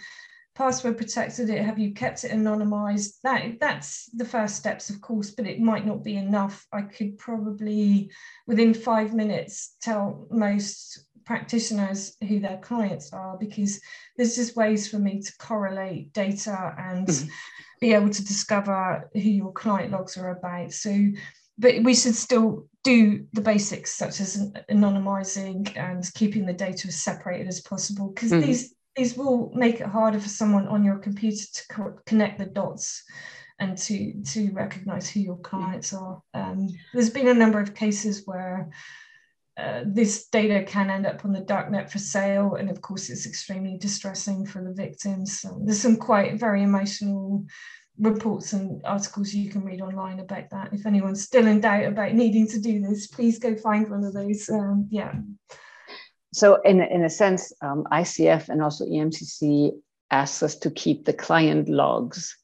password 0.55 0.97
protected 0.97 1.49
it? 1.49 1.63
Have 1.63 1.79
you 1.79 1.93
kept 1.93 2.23
it 2.23 2.31
anonymized? 2.31 3.21
That 3.23 3.59
that's 3.59 4.09
the 4.13 4.25
first 4.25 4.55
steps, 4.55 4.89
of 4.89 5.01
course, 5.01 5.31
but 5.31 5.47
it 5.47 5.59
might 5.59 5.85
not 5.85 6.03
be 6.03 6.17
enough. 6.17 6.65
I 6.71 6.81
could 6.83 7.17
probably 7.17 8.11
within 8.47 8.73
five 8.73 9.13
minutes 9.13 9.75
tell 9.81 10.27
most 10.29 11.05
practitioners 11.25 12.15
who 12.27 12.39
their 12.39 12.57
clients 12.57 13.13
are 13.13 13.37
because 13.37 13.79
there's 14.17 14.35
just 14.35 14.55
ways 14.55 14.87
for 14.87 14.99
me 14.99 15.21
to 15.21 15.37
correlate 15.37 16.11
data 16.13 16.75
and 16.77 17.07
mm-hmm. 17.07 17.29
be 17.79 17.93
able 17.93 18.09
to 18.09 18.25
discover 18.25 19.09
who 19.13 19.19
your 19.19 19.51
client 19.53 19.91
logs 19.91 20.17
are 20.17 20.31
about. 20.31 20.73
So 20.73 21.11
but 21.57 21.83
we 21.83 21.93
should 21.93 22.15
still 22.15 22.67
do 22.83 23.25
the 23.33 23.41
basics 23.41 23.93
such 23.93 24.19
as 24.19 24.51
anonymizing 24.69 25.75
and 25.77 26.09
keeping 26.15 26.45
the 26.45 26.53
data 26.53 26.87
as 26.87 27.01
separated 27.01 27.47
as 27.47 27.61
possible 27.61 28.09
because 28.09 28.31
mm. 28.31 28.41
these 28.41 28.73
these 28.95 29.15
will 29.15 29.51
make 29.55 29.79
it 29.79 29.87
harder 29.87 30.19
for 30.19 30.27
someone 30.27 30.67
on 30.67 30.83
your 30.83 30.97
computer 30.97 31.45
to 31.53 31.61
co- 31.69 31.99
connect 32.05 32.39
the 32.39 32.45
dots 32.45 33.03
and 33.59 33.77
to 33.77 34.21
to 34.23 34.51
recognize 34.51 35.09
who 35.09 35.19
your 35.19 35.37
clients 35.37 35.93
are. 35.93 36.21
Um, 36.33 36.67
there's 36.93 37.09
been 37.09 37.27
a 37.27 37.33
number 37.33 37.59
of 37.59 37.75
cases 37.75 38.23
where 38.25 38.69
uh, 39.57 39.83
this 39.85 40.27
data 40.27 40.63
can 40.63 40.89
end 40.89 41.05
up 41.05 41.23
on 41.23 41.31
the 41.31 41.41
darknet 41.41 41.89
for 41.89 41.99
sale, 41.99 42.55
and 42.55 42.69
of 42.69 42.81
course, 42.81 43.09
it's 43.09 43.27
extremely 43.27 43.77
distressing 43.77 44.45
for 44.45 44.63
the 44.63 44.73
victims. 44.73 45.39
So 45.39 45.61
there's 45.63 45.81
some 45.81 45.97
quite 45.97 46.39
very 46.39 46.63
emotional 46.63 47.45
reports 47.99 48.53
and 48.53 48.81
articles 48.85 49.33
you 49.33 49.49
can 49.49 49.63
read 49.63 49.81
online 49.81 50.19
about 50.19 50.49
that. 50.49 50.73
If 50.73 50.85
anyone's 50.85 51.23
still 51.23 51.47
in 51.47 51.61
doubt 51.61 51.85
about 51.85 52.13
needing 52.13 52.47
to 52.49 52.59
do 52.59 52.81
this, 52.81 53.07
please 53.07 53.39
go 53.39 53.55
find 53.55 53.89
one 53.89 54.03
of 54.03 54.13
those. 54.13 54.49
Um, 54.49 54.87
yeah. 54.89 55.13
So, 56.33 56.61
in, 56.61 56.81
in 56.81 57.03
a 57.03 57.09
sense, 57.09 57.51
um, 57.61 57.83
ICF 57.91 58.49
and 58.49 58.61
also 58.61 58.85
EMCC 58.85 59.71
asks 60.09 60.41
us 60.43 60.55
to 60.57 60.71
keep 60.71 61.05
the 61.05 61.13
client 61.13 61.69
logs. 61.69 62.35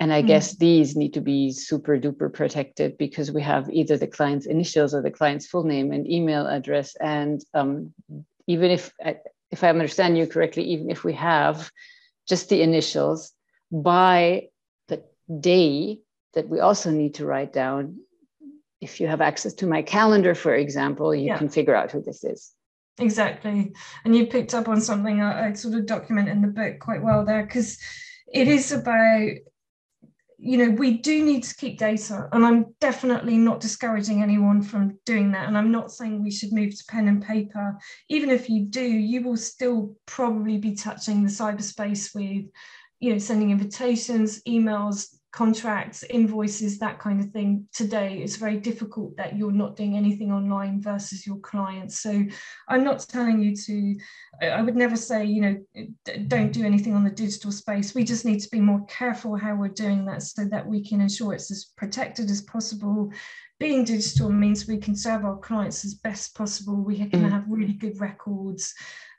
And 0.00 0.12
I 0.12 0.18
mm-hmm. 0.18 0.28
guess 0.28 0.56
these 0.56 0.96
need 0.96 1.14
to 1.14 1.20
be 1.20 1.52
super 1.52 1.96
duper 1.96 2.32
protected 2.32 2.98
because 2.98 3.30
we 3.30 3.42
have 3.42 3.70
either 3.70 3.96
the 3.96 4.08
client's 4.08 4.46
initials 4.46 4.94
or 4.94 5.02
the 5.02 5.12
client's 5.12 5.46
full 5.46 5.62
name 5.62 5.92
and 5.92 6.10
email 6.10 6.46
address. 6.46 6.96
And 6.96 7.40
um, 7.54 7.94
even 8.48 8.72
if, 8.72 8.92
if 9.52 9.62
I 9.62 9.68
understand 9.68 10.18
you 10.18 10.26
correctly, 10.26 10.64
even 10.64 10.90
if 10.90 11.04
we 11.04 11.12
have 11.12 11.70
just 12.28 12.48
the 12.48 12.62
initials, 12.62 13.32
by 13.70 14.48
day 15.40 16.00
that 16.34 16.48
we 16.48 16.60
also 16.60 16.90
need 16.90 17.14
to 17.14 17.26
write 17.26 17.52
down. 17.52 17.98
If 18.80 19.00
you 19.00 19.06
have 19.06 19.20
access 19.20 19.54
to 19.54 19.66
my 19.66 19.82
calendar, 19.82 20.34
for 20.34 20.54
example, 20.54 21.14
you 21.14 21.28
yeah. 21.28 21.38
can 21.38 21.48
figure 21.48 21.74
out 21.74 21.92
who 21.92 22.02
this 22.02 22.24
is. 22.24 22.52
Exactly. 22.98 23.72
And 24.04 24.14
you 24.14 24.26
picked 24.26 24.54
up 24.54 24.68
on 24.68 24.80
something 24.80 25.20
I, 25.20 25.48
I 25.48 25.52
sort 25.52 25.74
of 25.74 25.86
document 25.86 26.28
in 26.28 26.42
the 26.42 26.48
book 26.48 26.78
quite 26.80 27.02
well 27.02 27.24
there 27.24 27.44
because 27.44 27.78
it 28.32 28.48
is 28.48 28.72
about 28.72 29.30
you 30.44 30.58
know 30.58 30.70
we 30.70 30.98
do 30.98 31.24
need 31.24 31.44
to 31.44 31.54
keep 31.54 31.78
data 31.78 32.28
and 32.32 32.44
i'm 32.44 32.74
definitely 32.80 33.38
not 33.38 33.60
discouraging 33.60 34.22
anyone 34.22 34.60
from 34.60 34.98
doing 35.06 35.30
that 35.30 35.46
and 35.46 35.56
i'm 35.56 35.70
not 35.70 35.92
saying 35.92 36.20
we 36.20 36.32
should 36.32 36.52
move 36.52 36.76
to 36.76 36.84
pen 36.88 37.06
and 37.06 37.22
paper 37.22 37.78
even 38.08 38.28
if 38.28 38.48
you 38.48 38.64
do 38.64 38.82
you 38.82 39.22
will 39.22 39.36
still 39.36 39.94
probably 40.04 40.58
be 40.58 40.74
touching 40.74 41.22
the 41.22 41.30
cyberspace 41.30 42.12
with 42.12 42.44
you 43.02 43.12
know 43.12 43.18
sending 43.18 43.50
invitations 43.50 44.40
emails 44.48 45.16
contracts 45.32 46.04
invoices 46.10 46.78
that 46.78 46.98
kind 46.98 47.18
of 47.18 47.30
thing 47.30 47.66
today 47.72 48.18
it's 48.18 48.36
very 48.36 48.58
difficult 48.58 49.16
that 49.16 49.34
you're 49.34 49.50
not 49.50 49.76
doing 49.76 49.96
anything 49.96 50.30
online 50.30 50.80
versus 50.80 51.26
your 51.26 51.38
clients. 51.38 52.00
So 52.00 52.24
i'm 52.68 52.84
not 52.84 53.00
telling 53.08 53.42
you 53.42 53.56
to 53.56 53.96
i 54.42 54.60
would 54.60 54.76
never 54.76 54.96
say 54.96 55.24
you 55.24 55.40
know 55.40 55.56
don't 56.28 56.52
do 56.52 56.64
anything 56.64 56.94
on 56.94 57.04
the 57.04 57.10
digital 57.10 57.50
space. 57.50 57.94
We 57.94 58.04
just 58.04 58.24
need 58.24 58.40
to 58.40 58.50
be 58.50 58.60
more 58.60 58.84
careful 58.86 59.36
how 59.36 59.54
we're 59.54 59.68
doing 59.68 60.04
that 60.06 60.22
so 60.22 60.44
that 60.46 60.66
we 60.66 60.86
can 60.86 61.00
ensure 61.00 61.32
it's 61.34 61.50
as 61.50 61.72
protected 61.76 62.30
as 62.30 62.42
possible. 62.42 63.10
Being 63.58 63.84
digital 63.84 64.28
means 64.28 64.66
we 64.66 64.78
can 64.78 64.96
serve 64.96 65.24
our 65.24 65.38
clients 65.38 65.84
as 65.84 65.94
best 65.94 66.34
possible. 66.36 66.82
We 66.82 66.98
can 66.98 67.22
mm. 67.22 67.30
have 67.30 67.44
really 67.48 67.74
good 67.74 68.00
records 68.00 68.74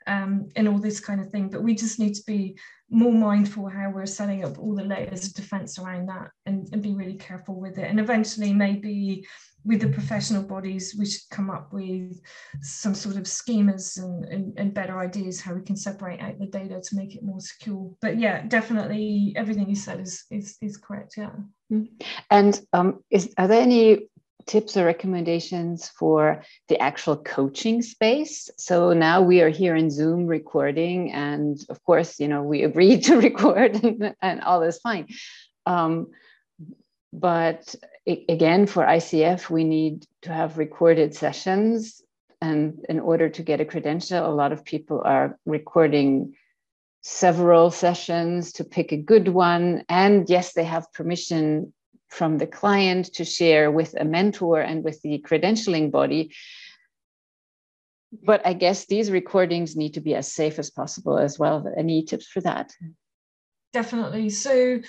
um, 0.06 0.48
and 0.56 0.68
all 0.68 0.78
this 0.78 1.00
kind 1.00 1.20
of 1.20 1.30
thing. 1.30 1.48
But 1.48 1.62
we 1.62 1.74
just 1.74 1.98
need 1.98 2.14
to 2.14 2.22
be 2.26 2.56
more 2.90 3.12
mindful 3.12 3.68
how 3.68 3.90
we're 3.90 4.06
setting 4.06 4.44
up 4.44 4.58
all 4.58 4.74
the 4.74 4.84
layers 4.84 5.26
of 5.26 5.34
defense 5.34 5.78
around 5.78 6.08
that 6.08 6.30
and, 6.46 6.68
and 6.72 6.82
be 6.82 6.94
really 6.94 7.14
careful 7.14 7.60
with 7.60 7.78
it. 7.78 7.88
And 7.88 7.98
eventually, 7.98 8.52
maybe 8.52 9.26
with 9.64 9.80
the 9.80 9.88
professional 9.88 10.42
bodies, 10.42 10.94
we 10.98 11.06
should 11.06 11.28
come 11.30 11.50
up 11.50 11.72
with 11.72 12.20
some 12.60 12.94
sort 12.94 13.16
of 13.16 13.22
schemas 13.22 13.96
and, 13.98 14.24
and, 14.26 14.58
and, 14.58 14.74
better 14.74 14.98
ideas 14.98 15.40
how 15.40 15.54
we 15.54 15.62
can 15.62 15.76
separate 15.76 16.20
out 16.20 16.38
the 16.38 16.46
data 16.46 16.80
to 16.82 16.96
make 16.96 17.16
it 17.16 17.22
more 17.22 17.40
secure. 17.40 17.90
But 18.02 18.18
yeah, 18.18 18.46
definitely 18.46 19.32
everything 19.36 19.68
you 19.68 19.76
said 19.76 20.00
is 20.00 20.24
is, 20.30 20.56
is 20.60 20.76
correct. 20.76 21.14
Yeah. 21.16 21.30
Mm-hmm. 21.72 21.84
And 22.30 22.60
um, 22.74 23.02
is 23.10 23.32
are 23.38 23.48
there 23.48 23.62
any 23.62 24.08
tips 24.46 24.76
or 24.76 24.84
recommendations 24.84 25.88
for 25.88 26.42
the 26.68 26.78
actual 26.80 27.16
coaching 27.16 27.82
space. 27.82 28.50
So 28.58 28.92
now 28.92 29.22
we 29.22 29.40
are 29.40 29.48
here 29.48 29.76
in 29.76 29.90
zoom 29.90 30.26
recording 30.26 31.12
and 31.12 31.58
of 31.68 31.82
course 31.84 32.20
you 32.20 32.28
know 32.28 32.42
we 32.42 32.62
agreed 32.62 33.04
to 33.04 33.20
record 33.20 33.82
and, 33.82 34.14
and 34.20 34.40
all 34.42 34.62
is 34.62 34.78
fine. 34.78 35.08
Um, 35.66 36.08
but 37.12 37.74
again 38.06 38.66
for 38.66 38.84
icf 38.84 39.48
we 39.48 39.64
need 39.64 40.04
to 40.22 40.32
have 40.32 40.58
recorded 40.58 41.14
sessions. 41.14 42.02
And 42.40 42.84
in 42.88 43.00
order 43.00 43.30
to 43.30 43.42
get 43.42 43.60
a 43.60 43.64
credential 43.64 44.26
a 44.26 44.34
lot 44.34 44.52
of 44.52 44.64
people 44.64 45.02
are 45.04 45.38
recording 45.46 46.34
several 47.02 47.70
sessions 47.70 48.52
to 48.52 48.64
pick 48.64 48.92
a 48.92 48.96
good 48.96 49.28
one. 49.28 49.84
And 49.88 50.28
yes 50.28 50.52
they 50.52 50.64
have 50.64 50.92
permission 50.92 51.72
from 52.14 52.38
the 52.38 52.46
client 52.46 53.06
to 53.14 53.24
share 53.24 53.70
with 53.72 53.94
a 53.98 54.04
mentor 54.04 54.60
and 54.60 54.84
with 54.84 55.02
the 55.02 55.18
credentialing 55.28 55.90
body. 55.90 56.32
But 58.22 58.46
I 58.46 58.52
guess 58.52 58.86
these 58.86 59.10
recordings 59.10 59.74
need 59.74 59.94
to 59.94 60.00
be 60.00 60.14
as 60.14 60.32
safe 60.32 60.60
as 60.60 60.70
possible 60.70 61.18
as 61.18 61.38
well. 61.40 61.66
Any 61.76 62.04
tips 62.04 62.28
for 62.28 62.40
that? 62.42 62.72
Definitely. 63.72 64.30
So, 64.30 64.80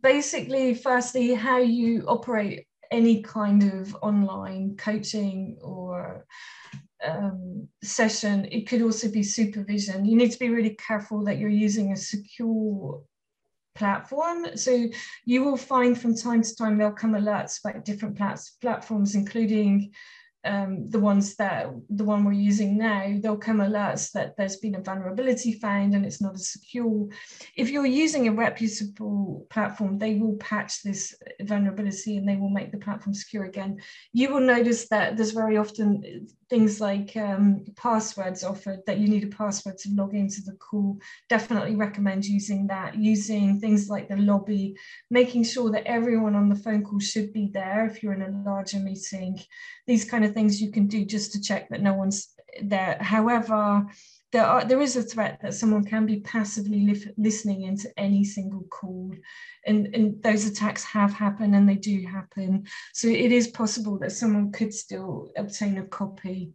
basically, 0.00 0.74
firstly, 0.74 1.34
how 1.34 1.58
you 1.58 2.04
operate 2.06 2.68
any 2.92 3.22
kind 3.22 3.64
of 3.72 3.96
online 4.00 4.76
coaching 4.76 5.58
or 5.60 6.24
um, 7.04 7.66
session, 7.82 8.46
it 8.52 8.68
could 8.68 8.82
also 8.82 9.10
be 9.10 9.24
supervision. 9.24 10.04
You 10.04 10.16
need 10.16 10.30
to 10.30 10.38
be 10.38 10.50
really 10.50 10.76
careful 10.76 11.24
that 11.24 11.38
you're 11.38 11.48
using 11.66 11.90
a 11.90 11.96
secure 11.96 13.02
platform. 13.74 14.56
So 14.56 14.88
you 15.24 15.44
will 15.44 15.56
find 15.56 16.00
from 16.00 16.16
time 16.16 16.42
to 16.42 16.56
time 16.56 16.78
there'll 16.78 16.92
come 16.92 17.12
alerts 17.12 17.64
about 17.64 17.84
different 17.84 18.16
platforms, 18.16 19.14
including 19.14 19.92
um, 20.44 20.88
the 20.90 20.98
ones 20.98 21.36
that 21.36 21.70
the 21.88 22.04
one 22.04 22.24
we're 22.24 22.32
using 22.32 22.76
now, 22.76 23.16
they'll 23.20 23.36
come 23.36 23.58
alerts 23.58 24.12
that 24.12 24.36
there's 24.36 24.56
been 24.56 24.74
a 24.74 24.80
vulnerability 24.80 25.52
found 25.54 25.94
and 25.94 26.04
it's 26.04 26.20
not 26.20 26.34
as 26.34 26.50
secure. 26.50 27.08
If 27.56 27.70
you're 27.70 27.86
using 27.86 28.28
a 28.28 28.32
reputable 28.32 29.46
platform, 29.50 29.98
they 29.98 30.16
will 30.16 30.36
patch 30.36 30.82
this 30.82 31.14
vulnerability 31.42 32.16
and 32.16 32.28
they 32.28 32.36
will 32.36 32.50
make 32.50 32.72
the 32.72 32.78
platform 32.78 33.14
secure 33.14 33.44
again. 33.44 33.80
You 34.12 34.32
will 34.32 34.40
notice 34.40 34.88
that 34.88 35.16
there's 35.16 35.30
very 35.30 35.56
often 35.56 36.26
things 36.50 36.80
like 36.80 37.16
um, 37.16 37.64
passwords 37.76 38.44
offered 38.44 38.80
that 38.86 38.98
you 38.98 39.08
need 39.08 39.24
a 39.24 39.36
password 39.36 39.78
to 39.78 39.88
log 39.90 40.14
into 40.14 40.42
the 40.42 40.52
call. 40.52 40.98
Definitely 41.28 41.76
recommend 41.76 42.24
using 42.24 42.66
that, 42.66 42.96
using 42.96 43.60
things 43.60 43.88
like 43.88 44.08
the 44.08 44.16
lobby, 44.16 44.76
making 45.10 45.44
sure 45.44 45.70
that 45.70 45.86
everyone 45.86 46.34
on 46.34 46.48
the 46.48 46.56
phone 46.56 46.84
call 46.84 47.00
should 47.00 47.32
be 47.32 47.50
there 47.52 47.86
if 47.86 48.02
you're 48.02 48.12
in 48.12 48.22
a 48.22 48.42
larger 48.44 48.78
meeting. 48.78 49.40
These 49.86 50.04
kind 50.04 50.24
of 50.24 50.33
things 50.34 50.60
you 50.60 50.70
can 50.70 50.86
do 50.86 51.04
just 51.04 51.32
to 51.32 51.40
check 51.40 51.68
that 51.70 51.82
no 51.82 51.94
one's 51.94 52.34
there. 52.62 52.98
However, 53.00 53.86
there, 54.32 54.44
are, 54.44 54.64
there 54.64 54.80
is 54.80 54.96
a 54.96 55.02
threat 55.02 55.38
that 55.42 55.54
someone 55.54 55.84
can 55.84 56.06
be 56.06 56.20
passively 56.20 56.80
li 56.80 57.04
listening 57.16 57.62
into 57.62 57.88
any 57.96 58.24
single 58.24 58.64
call. 58.64 59.12
And, 59.66 59.94
and 59.94 60.22
those 60.22 60.44
attacks 60.46 60.84
have 60.84 61.12
happened 61.12 61.54
and 61.54 61.68
they 61.68 61.76
do 61.76 62.04
happen. 62.06 62.66
So 62.92 63.08
it 63.08 63.32
is 63.32 63.48
possible 63.48 63.98
that 64.00 64.12
someone 64.12 64.50
could 64.50 64.74
still 64.74 65.30
obtain 65.36 65.78
a 65.78 65.84
copy. 65.84 66.52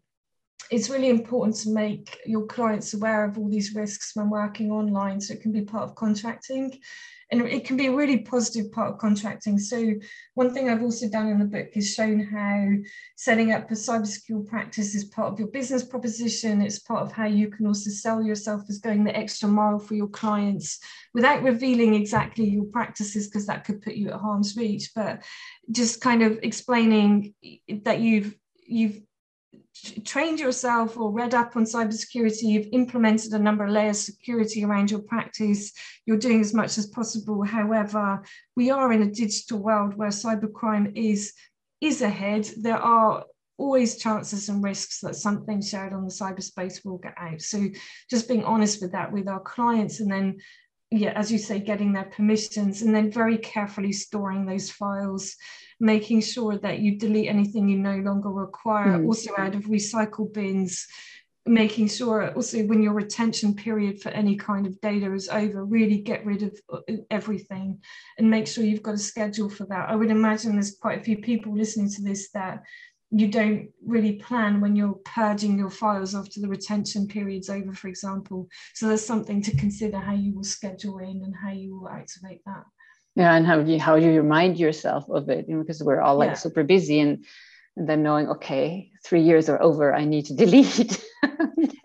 It's 0.71 0.89
really 0.89 1.09
important 1.09 1.55
to 1.57 1.71
make 1.71 2.19
your 2.25 2.45
clients 2.45 2.93
aware 2.93 3.25
of 3.25 3.37
all 3.37 3.49
these 3.49 3.73
risks 3.73 4.11
when 4.15 4.29
working 4.29 4.71
online 4.71 5.19
so 5.19 5.33
it 5.33 5.41
can 5.41 5.51
be 5.51 5.61
part 5.61 5.83
of 5.83 5.95
contracting 5.95 6.79
and 7.31 7.41
it 7.41 7.65
can 7.65 7.77
be 7.77 7.87
a 7.87 7.95
really 7.95 8.19
positive 8.19 8.71
part 8.71 8.91
of 8.91 8.99
contracting. 8.99 9.59
So 9.59 9.93
one 10.33 10.53
thing 10.53 10.67
I've 10.67 10.81
also 10.81 11.07
done 11.07 11.27
in 11.27 11.37
the 11.37 11.45
book 11.45 11.67
is 11.73 11.93
shown 11.93 12.19
how 12.21 12.67
setting 13.17 13.51
up 13.51 13.69
a 13.69 13.75
cybersecure 13.75 14.47
practice 14.47 14.95
is 14.95 15.05
part 15.05 15.31
of 15.31 15.39
your 15.39 15.49
business 15.49 15.83
proposition. 15.83 16.61
It's 16.61 16.79
part 16.79 17.03
of 17.03 17.11
how 17.11 17.27
you 17.27 17.49
can 17.49 17.67
also 17.67 17.91
sell 17.91 18.23
yourself 18.23 18.63
as 18.67 18.79
going 18.79 19.03
the 19.03 19.15
extra 19.15 19.47
mile 19.47 19.77
for 19.77 19.93
your 19.93 20.07
clients 20.07 20.79
without 21.13 21.43
revealing 21.43 21.93
exactly 21.93 22.49
your 22.49 22.65
practices 22.65 23.27
because 23.27 23.45
that 23.45 23.63
could 23.63 23.81
put 23.83 23.93
you 23.93 24.09
at 24.09 24.19
harm's 24.19 24.57
reach, 24.57 24.89
but 24.95 25.23
just 25.71 26.01
kind 26.01 26.23
of 26.23 26.39
explaining 26.41 27.35
that 27.83 27.99
you've 27.99 28.35
you've 28.71 29.01
trained 30.05 30.39
yourself 30.39 30.97
or 30.97 31.11
read 31.11 31.33
up 31.33 31.55
on 31.55 31.63
cybersecurity, 31.63 32.43
you've 32.43 32.69
implemented 32.71 33.33
a 33.33 33.39
number 33.39 33.65
of 33.65 33.71
layers 33.71 33.99
of 33.99 34.15
security 34.15 34.63
around 34.63 34.91
your 34.91 35.01
practice, 35.01 35.71
you're 36.05 36.17
doing 36.17 36.41
as 36.41 36.53
much 36.53 36.77
as 36.77 36.87
possible. 36.87 37.43
However, 37.43 38.23
we 38.55 38.71
are 38.71 38.91
in 38.91 39.01
a 39.01 39.11
digital 39.11 39.59
world 39.59 39.95
where 39.95 40.09
cybercrime 40.09 40.95
is, 40.95 41.33
is 41.81 42.01
ahead. 42.01 42.49
There 42.57 42.77
are 42.77 43.25
always 43.57 43.97
chances 43.97 44.49
and 44.49 44.63
risks 44.63 45.01
that 45.01 45.15
something 45.15 45.61
shared 45.61 45.93
on 45.93 46.05
the 46.05 46.11
cyberspace 46.11 46.85
will 46.85 46.97
get 46.97 47.15
out. 47.17 47.41
So 47.41 47.67
just 48.09 48.27
being 48.27 48.45
honest 48.45 48.81
with 48.81 48.93
that 48.93 49.11
with 49.11 49.27
our 49.27 49.41
clients 49.41 49.99
and 49.99 50.11
then 50.11 50.37
yeah, 50.91 51.11
as 51.11 51.31
you 51.31 51.37
say, 51.37 51.59
getting 51.59 51.93
their 51.93 52.05
permissions 52.05 52.81
and 52.81 52.95
then 52.95 53.11
very 53.11 53.37
carefully 53.37 53.91
storing 53.91 54.45
those 54.45 54.71
files 54.71 55.35
making 55.79 56.21
sure 56.21 56.57
that 56.57 56.79
you 56.79 56.97
delete 56.97 57.29
anything 57.29 57.69
you 57.69 57.77
no 57.77 57.97
longer 57.97 58.29
require, 58.29 58.99
mm. 58.99 59.05
also 59.05 59.31
out 59.37 59.55
of 59.55 59.63
recycle 59.63 60.31
bins, 60.31 60.87
making 61.45 61.87
sure 61.87 62.33
also 62.33 62.63
when 62.65 62.83
your 62.83 62.93
retention 62.93 63.55
period 63.55 64.01
for 64.01 64.09
any 64.09 64.35
kind 64.35 64.67
of 64.67 64.79
data 64.81 65.11
is 65.13 65.29
over, 65.29 65.63
really 65.65 65.99
get 65.99 66.25
rid 66.25 66.43
of 66.43 66.59
uh, 66.71 66.79
everything 67.09 67.79
and 68.17 68.29
make 68.29 68.45
sure 68.45 68.63
you've 68.63 68.83
got 68.83 68.95
a 68.95 68.99
schedule 68.99 69.49
for 69.49 69.65
that. 69.67 69.89
I 69.89 69.95
would 69.95 70.11
imagine 70.11 70.53
there's 70.53 70.75
quite 70.75 70.99
a 70.99 71.03
few 71.03 71.17
people 71.17 71.55
listening 71.55 71.89
to 71.91 72.01
this 72.01 72.29
that 72.31 72.63
you 73.11 73.27
don't 73.27 73.69
really 73.83 74.13
plan 74.13 74.61
when 74.61 74.75
you're 74.75 74.99
purging 75.05 75.57
your 75.57 75.71
files 75.71 76.13
after 76.13 76.39
the 76.39 76.47
retention 76.47 77.07
period's 77.07 77.49
over, 77.49 77.73
for 77.73 77.87
example. 77.87 78.47
So 78.75 78.87
there's 78.87 79.05
something 79.05 79.41
to 79.43 79.57
consider 79.57 79.97
how 79.97 80.13
you 80.13 80.35
will 80.35 80.43
schedule 80.43 80.99
in 80.99 81.23
and 81.23 81.33
how 81.41 81.51
you 81.51 81.75
will 81.75 81.89
activate 81.89 82.41
that 82.45 82.65
yeah 83.19 83.35
and 83.35 83.45
how 83.45 83.59
you 83.59 83.79
how 83.79 83.95
you 83.95 84.11
remind 84.11 84.57
yourself 84.57 85.07
of 85.09 85.29
it 85.29 85.47
you 85.47 85.55
know, 85.55 85.61
because 85.61 85.83
we're 85.83 86.01
all 86.01 86.17
like 86.17 86.29
yeah. 86.29 86.33
super 86.35 86.63
busy 86.63 86.99
and, 86.99 87.25
and 87.75 87.87
then 87.87 88.01
knowing 88.01 88.27
okay 88.29 88.89
three 89.05 89.21
years 89.21 89.49
are 89.49 89.61
over 89.61 89.93
i 89.93 90.05
need 90.05 90.25
to 90.25 90.33
delete 90.43 91.03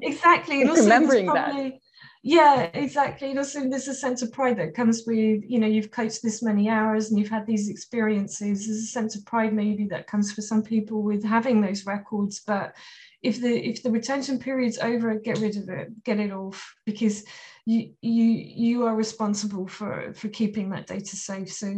exactly 0.00 0.60
and 0.60 0.70
also 0.70 0.82
remembering 0.82 1.26
probably, 1.26 1.70
that 1.70 1.80
yeah 2.22 2.70
exactly 2.72 3.30
and 3.30 3.38
also 3.38 3.68
there's 3.68 3.88
a 3.88 3.94
sense 3.94 4.22
of 4.22 4.32
pride 4.32 4.56
that 4.56 4.74
comes 4.74 5.02
with 5.06 5.42
you 5.46 5.58
know 5.58 5.66
you've 5.66 5.90
coached 5.90 6.22
this 6.22 6.42
many 6.42 6.68
hours 6.68 7.10
and 7.10 7.18
you've 7.18 7.28
had 7.28 7.46
these 7.46 7.68
experiences 7.68 8.66
there's 8.66 8.78
a 8.78 8.86
sense 8.86 9.16
of 9.16 9.26
pride 9.26 9.52
maybe 9.52 9.86
that 9.86 10.06
comes 10.06 10.32
for 10.32 10.40
some 10.40 10.62
people 10.62 11.02
with 11.02 11.22
having 11.24 11.60
those 11.60 11.84
records 11.84 12.40
but 12.46 12.74
if 13.24 13.40
the 13.40 13.56
if 13.56 13.82
the 13.82 13.90
retention 13.90 14.38
period's 14.38 14.78
over 14.78 15.14
get 15.18 15.38
rid 15.38 15.56
of 15.56 15.68
it 15.70 16.04
get 16.04 16.20
it 16.20 16.30
off 16.30 16.74
because 16.84 17.24
you 17.64 17.94
you 18.02 18.24
you 18.24 18.86
are 18.86 18.94
responsible 18.94 19.66
for 19.66 20.12
for 20.14 20.28
keeping 20.28 20.68
that 20.70 20.86
data 20.86 21.16
safe. 21.16 21.50
So 21.50 21.72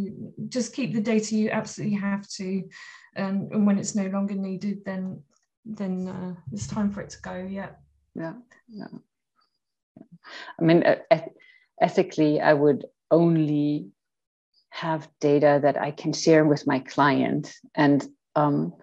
just 0.49 0.75
keep 0.75 0.93
the 0.93 1.01
data 1.01 1.37
you 1.37 1.51
absolutely 1.51 1.97
have 1.99 2.29
to 2.31 2.65
um, 3.17 3.49
and 3.53 3.67
when 3.67 3.79
it's 3.79 3.95
no 3.95 4.07
longer 4.07 4.35
needed 4.35 4.85
then 4.85 5.23
then 5.65 6.09
uh, 6.09 6.35
it's 6.53 6.67
time 6.67 6.91
for 6.91 7.01
it 7.01 7.11
to 7.11 7.21
go 7.23 7.37
yeah. 7.49 7.71
Yeah 8.15 8.35
yeah. 8.69 8.89
I 10.59 10.65
mean 10.65 10.83
ethically 11.81 12.41
i 12.41 12.53
would 12.53 12.87
only 13.11 13.91
have 14.71 15.09
data 15.21 15.61
that 15.63 15.77
i 15.77 15.91
can 15.91 16.13
share 16.13 16.45
with 16.45 16.67
my 16.67 16.81
client 16.81 17.55
and 17.75 18.05
um, 18.35 18.75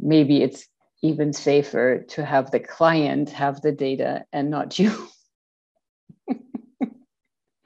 maybe 0.00 0.42
it's 0.42 0.66
even 1.02 1.32
safer 1.32 2.04
to 2.08 2.24
have 2.24 2.50
the 2.50 2.60
client 2.60 3.30
have 3.30 3.60
the 3.62 3.72
data 3.72 4.24
and 4.32 4.50
not 4.50 4.78
you 4.78 5.08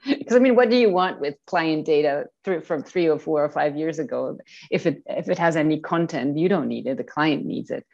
because 0.05 0.35
I 0.35 0.39
mean, 0.39 0.55
what 0.55 0.69
do 0.69 0.75
you 0.75 0.89
want 0.89 1.19
with 1.19 1.35
client 1.47 1.85
data 1.85 2.25
through, 2.43 2.61
from 2.61 2.83
three 2.83 3.09
or 3.09 3.17
four 3.17 3.43
or 3.43 3.49
five 3.49 3.75
years 3.75 3.99
ago? 3.99 4.37
If 4.69 4.85
it 4.85 5.03
if 5.07 5.29
it 5.29 5.39
has 5.39 5.55
any 5.55 5.79
content, 5.79 6.37
you 6.37 6.49
don't 6.49 6.67
need 6.67 6.87
it. 6.87 6.97
The 6.97 7.03
client 7.03 7.45
needs 7.45 7.71
it. 7.71 7.85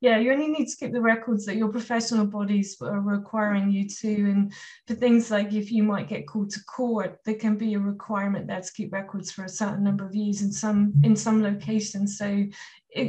Yeah, 0.00 0.18
you 0.18 0.32
only 0.32 0.48
need 0.48 0.68
to 0.68 0.76
keep 0.76 0.92
the 0.92 1.00
records 1.00 1.44
that 1.46 1.56
your 1.56 1.68
professional 1.68 2.26
bodies 2.26 2.76
are 2.80 3.00
requiring 3.00 3.70
you 3.70 3.86
to. 3.88 4.08
And 4.08 4.52
for 4.86 4.94
things 4.94 5.30
like 5.30 5.52
if 5.52 5.70
you 5.70 5.82
might 5.82 6.08
get 6.08 6.26
called 6.26 6.50
to 6.50 6.64
court, 6.64 7.18
there 7.24 7.34
can 7.34 7.56
be 7.56 7.74
a 7.74 7.78
requirement 7.78 8.46
there 8.46 8.60
to 8.60 8.72
keep 8.72 8.92
records 8.92 9.30
for 9.30 9.44
a 9.44 9.48
certain 9.48 9.84
number 9.84 10.06
of 10.06 10.14
years 10.14 10.42
in 10.42 10.52
some 10.52 10.94
in 11.02 11.16
some 11.16 11.42
locations. 11.42 12.18
So 12.18 12.44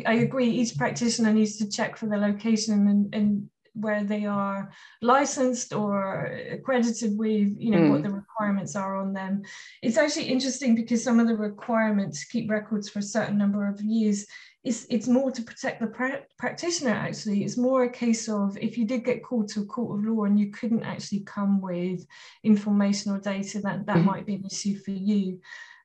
I 0.05 0.13
agree, 0.13 0.49
each 0.49 0.77
practitioner 0.77 1.33
needs 1.33 1.57
to 1.57 1.69
check 1.69 1.97
for 1.97 2.07
the 2.07 2.17
location 2.17 2.87
and, 2.87 3.15
and 3.15 3.49
where 3.79 4.03
they 4.03 4.25
are 4.25 4.71
licensed 5.01 5.73
or 5.73 6.25
accredited 6.51 7.17
with 7.17 7.55
you 7.57 7.71
know 7.71 7.77
mm. 7.77 7.91
what 7.91 8.03
the 8.03 8.09
requirements 8.09 8.75
are 8.75 8.97
on 8.97 9.13
them 9.13 9.43
it's 9.81 9.97
actually 9.97 10.25
interesting 10.25 10.73
because 10.73 11.03
some 11.03 11.19
of 11.19 11.27
the 11.27 11.35
requirements 11.35 12.25
keep 12.25 12.49
records 12.49 12.89
for 12.89 12.99
a 12.99 13.03
certain 13.03 13.37
number 13.37 13.67
of 13.67 13.79
years 13.81 14.25
it's, 14.63 14.85
it's 14.89 15.07
more 15.07 15.31
to 15.31 15.43
protect 15.43 15.79
the 15.79 15.87
pra- 15.87 16.23
practitioner 16.37 16.91
actually 16.91 17.43
it's 17.43 17.57
more 17.57 17.83
a 17.83 17.89
case 17.89 18.27
of 18.27 18.57
if 18.57 18.77
you 18.77 18.85
did 18.85 19.05
get 19.05 19.23
called 19.23 19.47
to 19.47 19.61
a 19.61 19.65
court 19.65 19.99
of 19.99 20.05
law 20.05 20.23
and 20.23 20.39
you 20.39 20.49
couldn't 20.51 20.83
actually 20.83 21.21
come 21.21 21.61
with 21.61 22.05
information 22.43 23.11
or 23.11 23.19
data 23.19 23.59
that 23.59 23.85
that 23.85 23.97
mm. 23.97 24.05
might 24.05 24.25
be 24.25 24.35
an 24.35 24.45
issue 24.45 24.77
for 24.77 24.91
you 24.91 25.39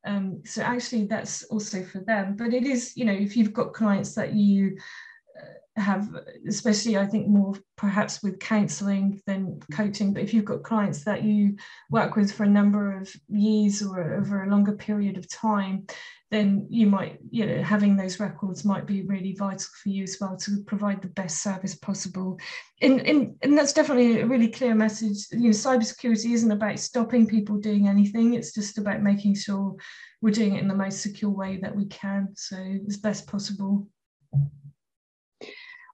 um, 0.04 0.40
so 0.44 0.62
actually 0.62 1.06
that's 1.06 1.44
also 1.44 1.82
for 1.82 2.00
them 2.00 2.34
but 2.36 2.52
it 2.52 2.64
is 2.64 2.96
you 2.96 3.04
know 3.04 3.12
if 3.12 3.36
you've 3.36 3.52
got 3.52 3.72
clients 3.72 4.14
that 4.14 4.32
you 4.34 4.76
have 5.76 6.08
especially 6.46 6.98
i 6.98 7.06
think 7.06 7.26
more 7.26 7.54
perhaps 7.76 8.22
with 8.22 8.38
counseling 8.38 9.20
than 9.26 9.58
coaching 9.72 10.12
but 10.12 10.22
if 10.22 10.34
you've 10.34 10.44
got 10.44 10.62
clients 10.62 11.02
that 11.04 11.22
you 11.22 11.56
work 11.90 12.14
with 12.14 12.30
for 12.30 12.44
a 12.44 12.48
number 12.48 12.98
of 12.98 13.10
years 13.28 13.82
or 13.82 14.14
over 14.14 14.42
a 14.42 14.50
longer 14.50 14.72
period 14.72 15.16
of 15.16 15.28
time 15.30 15.86
then 16.32 16.66
you 16.70 16.86
might 16.86 17.18
you 17.30 17.44
know 17.44 17.62
having 17.62 17.94
those 17.94 18.18
records 18.18 18.64
might 18.64 18.86
be 18.86 19.02
really 19.02 19.34
vital 19.34 19.66
for 19.82 19.90
you 19.90 20.02
as 20.02 20.16
well 20.18 20.34
to 20.34 20.62
provide 20.64 21.02
the 21.02 21.08
best 21.08 21.42
service 21.42 21.74
possible. 21.74 22.40
And, 22.80 23.02
and, 23.02 23.36
and 23.42 23.56
that's 23.56 23.74
definitely 23.74 24.22
a 24.22 24.26
really 24.26 24.48
clear 24.48 24.74
message. 24.74 25.26
You 25.30 25.40
know 25.40 25.48
cybersecurity 25.50 26.32
isn't 26.32 26.50
about 26.50 26.78
stopping 26.78 27.26
people 27.26 27.58
doing 27.58 27.86
anything. 27.86 28.32
It's 28.32 28.54
just 28.54 28.78
about 28.78 29.02
making 29.02 29.34
sure 29.34 29.76
we're 30.22 30.32
doing 30.32 30.56
it 30.56 30.62
in 30.62 30.68
the 30.68 30.74
most 30.74 31.02
secure 31.02 31.30
way 31.30 31.58
that 31.58 31.76
we 31.76 31.84
can. 31.84 32.28
So 32.34 32.56
as 32.88 32.96
best 32.96 33.26
possible 33.26 33.86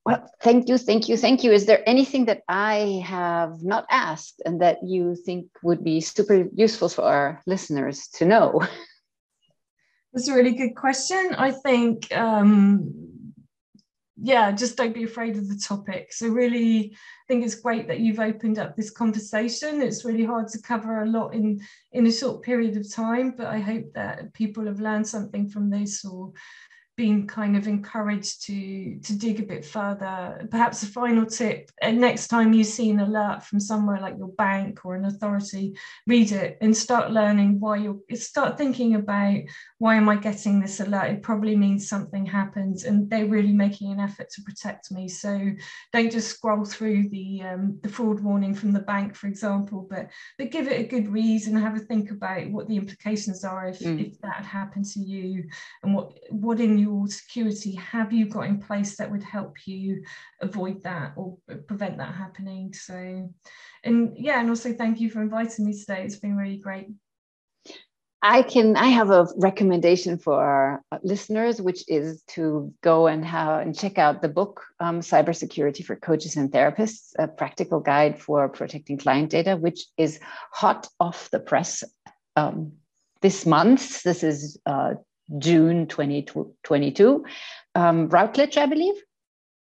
well, 0.08 0.30
thank 0.40 0.68
you, 0.68 0.78
thank 0.78 1.06
you, 1.10 1.18
thank 1.18 1.44
you. 1.44 1.52
Is 1.52 1.66
there 1.66 1.86
anything 1.86 2.24
that 2.26 2.40
I 2.48 3.04
have 3.04 3.62
not 3.62 3.84
asked 3.90 4.40
and 4.46 4.62
that 4.62 4.78
you 4.82 5.14
think 5.14 5.48
would 5.62 5.84
be 5.84 6.00
super 6.00 6.48
useful 6.54 6.88
for 6.88 7.02
our 7.02 7.42
listeners 7.46 8.08
to 8.14 8.24
know? 8.24 8.66
That's 10.14 10.28
a 10.28 10.34
really 10.34 10.54
good 10.54 10.74
question. 10.74 11.34
I 11.36 11.50
think, 11.50 12.10
um, 12.16 13.34
yeah, 14.16 14.50
just 14.50 14.78
don't 14.78 14.94
be 14.94 15.04
afraid 15.04 15.36
of 15.36 15.46
the 15.46 15.60
topic. 15.62 16.10
So, 16.14 16.28
really, 16.28 16.92
I 16.94 17.24
think 17.28 17.44
it's 17.44 17.60
great 17.60 17.86
that 17.88 18.00
you've 18.00 18.18
opened 18.18 18.58
up 18.58 18.76
this 18.76 18.90
conversation. 18.90 19.82
It's 19.82 20.06
really 20.06 20.24
hard 20.24 20.48
to 20.48 20.62
cover 20.62 21.02
a 21.02 21.06
lot 21.06 21.34
in 21.34 21.60
in 21.92 22.06
a 22.06 22.12
short 22.12 22.42
period 22.42 22.78
of 22.78 22.90
time, 22.90 23.34
but 23.36 23.48
I 23.48 23.58
hope 23.58 23.92
that 23.94 24.32
people 24.32 24.64
have 24.64 24.80
learned 24.80 25.06
something 25.06 25.50
from 25.50 25.68
this 25.68 26.02
or 26.02 26.32
been 26.98 27.28
kind 27.28 27.56
of 27.56 27.68
encouraged 27.68 28.44
to 28.44 28.98
to 28.98 29.16
dig 29.16 29.38
a 29.38 29.44
bit 29.44 29.64
further. 29.64 30.46
Perhaps 30.50 30.82
a 30.82 30.86
final 30.86 31.24
tip 31.24 31.70
next 31.80 32.26
time 32.26 32.52
you 32.52 32.64
see 32.64 32.90
an 32.90 32.98
alert 32.98 33.44
from 33.44 33.60
somewhere 33.60 34.00
like 34.00 34.18
your 34.18 34.32
bank 34.32 34.84
or 34.84 34.96
an 34.96 35.04
authority 35.04 35.78
read 36.08 36.32
it 36.32 36.58
and 36.60 36.76
start 36.76 37.12
learning 37.12 37.60
why 37.60 37.76
you're 37.76 38.00
start 38.14 38.58
thinking 38.58 38.96
about 38.96 39.38
why 39.78 39.94
am 39.94 40.08
i 40.08 40.16
getting 40.16 40.60
this 40.60 40.80
alert? 40.80 41.12
It 41.12 41.22
probably 41.22 41.54
means 41.54 41.88
something 41.88 42.26
happened 42.26 42.82
and 42.84 43.08
they're 43.08 43.26
really 43.26 43.52
making 43.52 43.92
an 43.92 44.00
effort 44.00 44.28
to 44.30 44.42
protect 44.42 44.90
me. 44.90 45.06
So 45.08 45.52
don't 45.92 46.10
just 46.10 46.28
scroll 46.28 46.64
through 46.64 47.10
the 47.10 47.42
um, 47.42 47.78
the 47.82 47.88
fraud 47.88 48.20
warning 48.20 48.54
from 48.54 48.72
the 48.72 48.80
bank 48.80 49.14
for 49.14 49.28
example 49.28 49.86
but 49.88 50.08
but 50.36 50.50
give 50.50 50.66
it 50.66 50.80
a 50.80 50.88
good 50.88 51.08
read 51.08 51.46
and 51.46 51.56
have 51.56 51.76
a 51.76 51.78
think 51.78 52.10
about 52.10 52.50
what 52.50 52.66
the 52.66 52.76
implications 52.76 53.44
are 53.44 53.68
if, 53.68 53.78
mm. 53.78 54.04
if 54.04 54.20
that 54.20 54.34
had 54.34 54.44
happened 54.44 54.84
to 54.84 55.00
you 55.00 55.44
and 55.82 55.94
what 55.94 56.18
what 56.30 56.58
in 56.58 56.87
your 56.88 57.06
security? 57.08 57.74
Have 57.74 58.12
you 58.12 58.26
got 58.26 58.46
in 58.46 58.60
place 58.60 58.96
that 58.96 59.10
would 59.10 59.22
help 59.22 59.66
you 59.66 60.02
avoid 60.40 60.82
that 60.82 61.12
or 61.16 61.38
prevent 61.66 61.98
that 61.98 62.14
happening? 62.14 62.72
So 62.72 63.28
and 63.84 64.16
yeah 64.16 64.40
and 64.40 64.48
also 64.48 64.72
thank 64.72 65.00
you 65.00 65.10
for 65.10 65.22
inviting 65.22 65.66
me 65.66 65.78
today. 65.78 66.04
It's 66.04 66.16
been 66.16 66.36
really 66.36 66.58
great. 66.58 66.88
I 68.20 68.42
can 68.42 68.76
I 68.76 68.86
have 68.86 69.10
a 69.10 69.28
recommendation 69.36 70.18
for 70.18 70.34
our 70.34 70.82
listeners, 71.02 71.62
which 71.62 71.84
is 71.86 72.22
to 72.34 72.74
go 72.82 73.06
and 73.06 73.24
have 73.24 73.60
and 73.60 73.78
check 73.78 73.96
out 73.96 74.22
the 74.22 74.28
book 74.28 74.64
um, 74.80 75.00
Cybersecurity 75.00 75.84
for 75.84 75.94
Coaches 75.94 76.36
and 76.36 76.50
Therapists, 76.50 77.12
a 77.18 77.28
practical 77.28 77.78
guide 77.78 78.20
for 78.20 78.48
protecting 78.48 78.98
client 78.98 79.30
data, 79.30 79.56
which 79.56 79.84
is 79.96 80.18
hot 80.52 80.88
off 80.98 81.30
the 81.30 81.38
press 81.38 81.84
um, 82.34 82.72
this 83.20 83.46
month. 83.46 84.02
This 84.02 84.24
is 84.24 84.58
uh, 84.66 84.94
June 85.36 85.86
2022. 85.86 87.24
Um, 87.74 88.08
Routledge, 88.08 88.56
I 88.56 88.66
believe. 88.66 88.94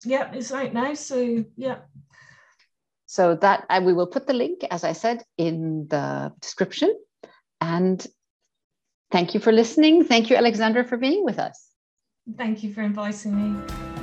Yeah, 0.04 0.30
it's 0.32 0.50
right 0.50 0.72
now. 0.72 0.94
So 0.94 1.44
yeah. 1.56 1.78
So 3.06 3.36
that 3.36 3.64
I, 3.70 3.78
we 3.78 3.92
will 3.92 4.06
put 4.06 4.26
the 4.26 4.34
link, 4.34 4.64
as 4.70 4.84
I 4.84 4.92
said, 4.92 5.22
in 5.38 5.86
the 5.88 6.32
description. 6.40 6.94
And 7.60 8.04
thank 9.10 9.32
you 9.32 9.40
for 9.40 9.52
listening. 9.52 10.04
Thank 10.04 10.28
you, 10.28 10.36
Alexandra, 10.36 10.84
for 10.84 10.96
being 10.96 11.24
with 11.24 11.38
us. 11.38 11.68
Thank 12.36 12.62
you 12.62 12.74
for 12.74 12.82
inviting 12.82 13.54
me. 13.54 13.95